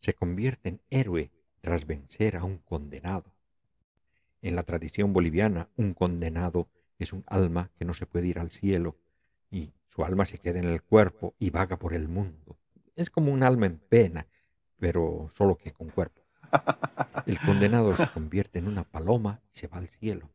[0.00, 1.30] se convierte en héroe
[1.60, 3.32] tras vencer a un condenado.
[4.42, 6.68] En la tradición boliviana, un condenado
[6.98, 8.96] es un alma que no se puede ir al cielo
[9.50, 12.58] y su alma se queda en el cuerpo y vaga por el mundo.
[12.96, 14.26] Es como un alma en pena,
[14.78, 16.20] pero solo que con cuerpo.
[17.26, 20.30] El condenado se convierte en una paloma y se va al cielo,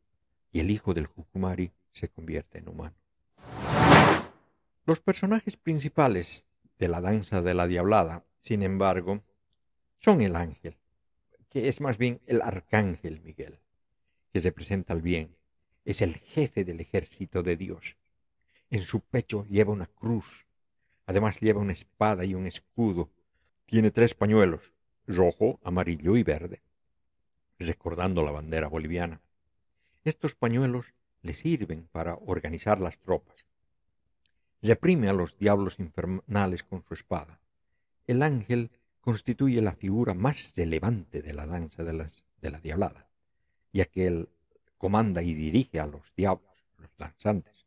[0.51, 2.95] y el hijo del Jucumari se convierte en humano.
[4.89, 6.47] Los personajes principales
[6.79, 9.21] de la danza de la diablada, sin embargo,
[9.99, 10.77] son el ángel,
[11.51, 13.59] que es más bien el arcángel Miguel,
[14.33, 15.35] que representa el bien,
[15.85, 17.97] es el jefe del ejército de Dios.
[18.71, 20.25] En su pecho lleva una cruz,
[21.05, 23.11] además lleva una espada y un escudo,
[23.67, 24.73] tiene tres pañuelos,
[25.05, 26.63] rojo, amarillo y verde,
[27.59, 29.21] recordando la bandera boliviana.
[30.03, 30.87] Estos pañuelos
[31.21, 33.48] le sirven para organizar las tropas.
[34.61, 37.39] Reprime a los diablos infernales con su espada.
[38.07, 43.07] El ángel constituye la figura más relevante de la danza de, las, de la diablada,
[43.71, 44.29] ya que él
[44.77, 47.65] comanda y dirige a los diablos, los danzantes,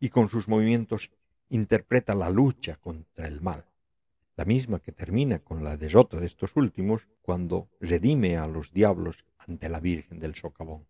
[0.00, 1.10] y con sus movimientos
[1.48, 3.64] interpreta la lucha contra el mal
[4.36, 9.24] la misma que termina con la derrota de estos últimos cuando redime a los diablos
[9.38, 10.86] ante la Virgen del Socavón.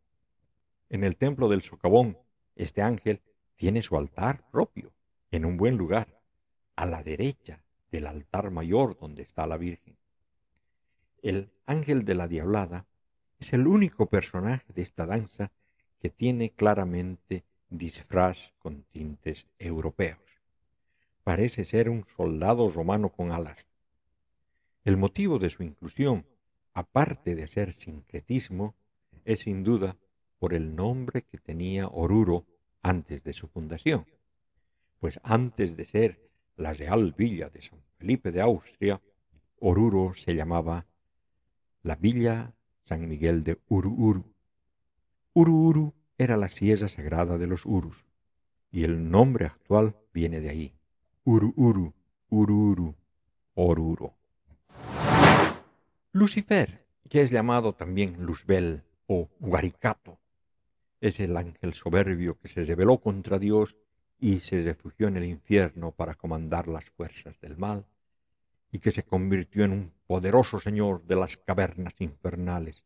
[0.91, 2.19] En el templo del Socavón,
[2.57, 3.21] este ángel
[3.55, 4.93] tiene su altar propio,
[5.37, 6.09] en un buen lugar,
[6.75, 7.61] a la derecha
[7.91, 9.97] del altar mayor donde está la Virgen.
[11.23, 12.87] El ángel de la Diablada
[13.39, 15.51] es el único personaje de esta danza
[16.01, 20.27] que tiene claramente disfraz con tintes europeos
[21.27, 23.67] parece ser un soldado romano con alas.
[24.85, 26.25] El motivo de su inclusión,
[26.73, 28.77] aparte de ser sincretismo,
[29.25, 29.97] es sin duda
[30.39, 32.47] por el nombre que tenía Oruro
[32.81, 34.07] antes de su fundación,
[35.01, 36.21] pues antes de ser
[36.57, 39.01] la Real Villa de San Felipe de Austria,
[39.59, 40.87] Oruro se llamaba
[41.83, 44.25] la Villa San Miguel de Uruuru.
[45.35, 47.97] Uruuru era la sierra sagrada de los Urus,
[48.71, 50.73] y el nombre actual viene de ahí.
[51.25, 51.93] Uru-uru,
[52.31, 52.95] Ururu,
[53.55, 54.15] Oruro.
[56.13, 60.19] Lucifer, que es llamado también Luzbel o Ugaricato,
[61.01, 63.77] es el ángel soberbio que se rebeló contra Dios
[64.19, 67.85] y se refugió en el infierno para comandar las fuerzas del mal,
[68.73, 72.83] y que se convirtió en un poderoso señor de las cavernas infernales,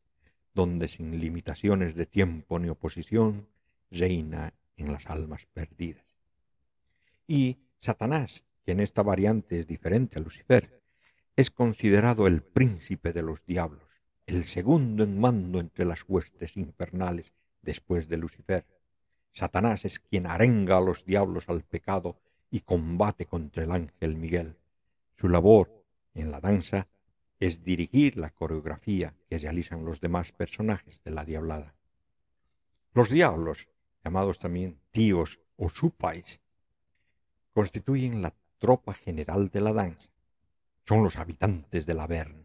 [0.55, 3.47] donde sin limitaciones de tiempo ni oposición
[3.91, 6.05] reina en las almas perdidas.
[7.27, 10.81] Y Satanás, que en esta variante es diferente a Lucifer,
[11.37, 13.89] es considerado el príncipe de los diablos,
[14.27, 17.33] el segundo en mando entre las huestes infernales
[17.63, 18.65] después de Lucifer.
[19.33, 22.17] Satanás es quien arenga a los diablos al pecado
[22.51, 24.57] y combate contra el ángel Miguel.
[25.17, 25.85] Su labor
[26.15, 26.89] en la danza
[27.39, 31.75] es dirigir la coreografía que realizan los demás personajes de la diablada.
[32.93, 33.69] Los diablos,
[34.05, 36.41] llamados también tíos o supais,
[37.55, 40.11] constituyen la tropa general de la danza.
[40.87, 42.45] Son los habitantes del Averno,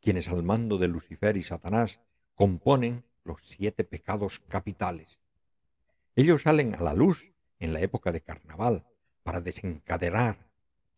[0.00, 1.98] quienes al mando de Lucifer y Satanás
[2.34, 5.18] componen los siete pecados capitales.
[6.14, 7.24] Ellos salen a la luz
[7.58, 8.84] en la época de carnaval
[9.22, 10.46] para desencadenar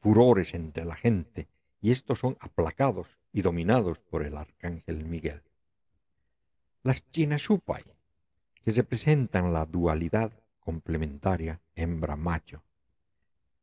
[0.00, 1.48] furores entre la gente
[1.80, 5.42] y estos son aplacados y dominados por el arcángel Miguel.
[6.82, 7.84] Las chinasupai,
[8.64, 12.62] que representan la dualidad complementaria hembra-macho,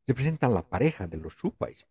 [0.07, 1.85] representan la pareja de los supais.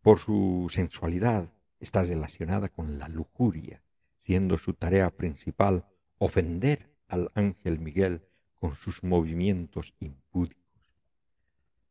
[0.00, 1.48] Por su sensualidad
[1.80, 3.82] está relacionada con la lujuria,
[4.24, 5.84] siendo su tarea principal
[6.18, 8.22] ofender al ángel Miguel
[8.64, 10.64] con sus movimientos impúdicos.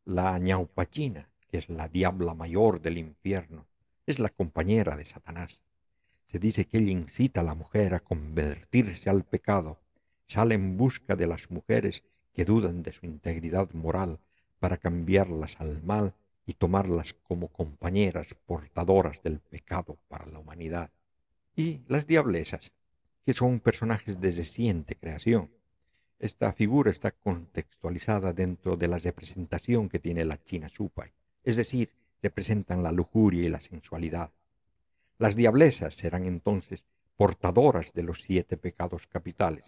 [0.06, 3.68] La ñaupachina, que es la diabla mayor del infierno,
[4.08, 5.62] es la compañera de Satanás.
[6.26, 9.78] Se dice que ella incita a la mujer a convertirse al pecado,
[10.26, 14.18] sale en busca de las mujeres que dudan de su integridad moral
[14.60, 16.16] para cambiarlas al mal
[16.48, 20.90] y tomarlas como compañeras portadoras del pecado para la humanidad.
[21.56, 22.72] Y las diablesas,
[23.28, 25.52] que son personajes de reciente creación.
[26.24, 31.12] Esta figura está contextualizada dentro de la representación que tiene la China Supai,
[31.44, 31.90] es decir,
[32.22, 34.32] representan la lujuria y la sensualidad.
[35.18, 36.86] Las diablesas serán entonces
[37.18, 39.66] portadoras de los siete pecados capitales.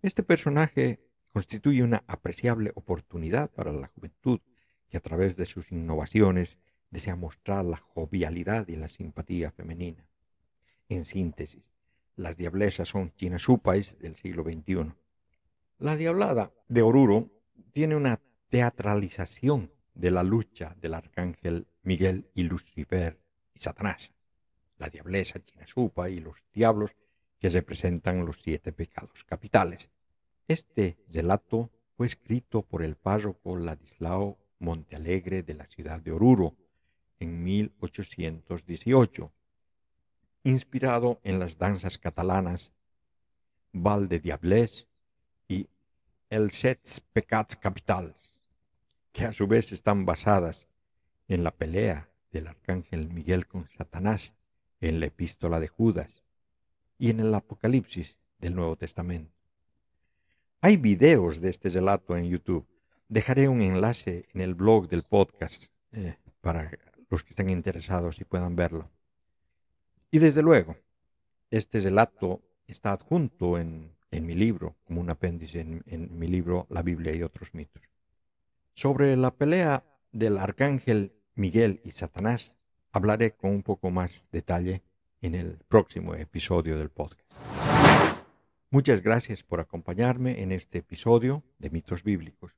[0.00, 1.00] Este personaje
[1.34, 4.40] constituye una apreciable oportunidad para la juventud
[4.88, 6.56] que a través de sus innovaciones
[6.90, 10.02] desea mostrar la jovialidad y la simpatía femenina.
[10.88, 11.62] En síntesis,
[12.16, 14.94] las diablesas son chinasupais del siglo XXI.
[15.80, 17.30] La diablada de Oruro
[17.72, 18.18] tiene una
[18.48, 23.16] teatralización de la lucha del arcángel Miguel y Lucifer
[23.54, 24.10] y Satanás,
[24.78, 26.90] la diablesa Chinasupa y los diablos
[27.38, 29.88] que representan los siete pecados capitales.
[30.48, 36.56] Este relato fue escrito por el párroco Ladislao Montealegre de la ciudad de Oruro
[37.20, 39.30] en 1818,
[40.42, 42.72] inspirado en las danzas catalanas
[43.72, 44.88] Val de Diablés
[45.48, 45.68] y
[46.30, 48.34] el Sets Pecats Capitals,
[49.12, 50.68] que a su vez están basadas
[51.26, 54.34] en la pelea del arcángel Miguel con Satanás
[54.80, 56.22] en la epístola de Judas
[56.98, 59.32] y en el Apocalipsis del Nuevo Testamento.
[60.60, 62.66] Hay videos de este relato en YouTube.
[63.08, 66.70] Dejaré un enlace en el blog del podcast eh, para
[67.08, 68.90] los que estén interesados y puedan verlo.
[70.10, 70.76] Y desde luego,
[71.50, 76.82] este relato está adjunto en en mi libro, como un apéndice en, mi libro La
[76.82, 77.82] Biblia y otros mitos.
[78.74, 82.54] Sobre la pelea del arcángel Miguel y Satanás
[82.92, 84.82] hablaré con un poco más detalle
[85.20, 87.32] en el próximo episodio del podcast.
[88.70, 92.52] Muchas gracias por acompañarme en este episodio de mitos bíblicos.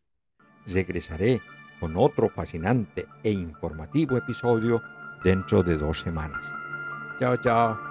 [0.66, 1.40] Regresaré
[1.78, 4.82] con otro fascinante e informativo episodio
[5.22, 6.44] dentro de dos semanas.
[7.20, 7.87] Chao, chao.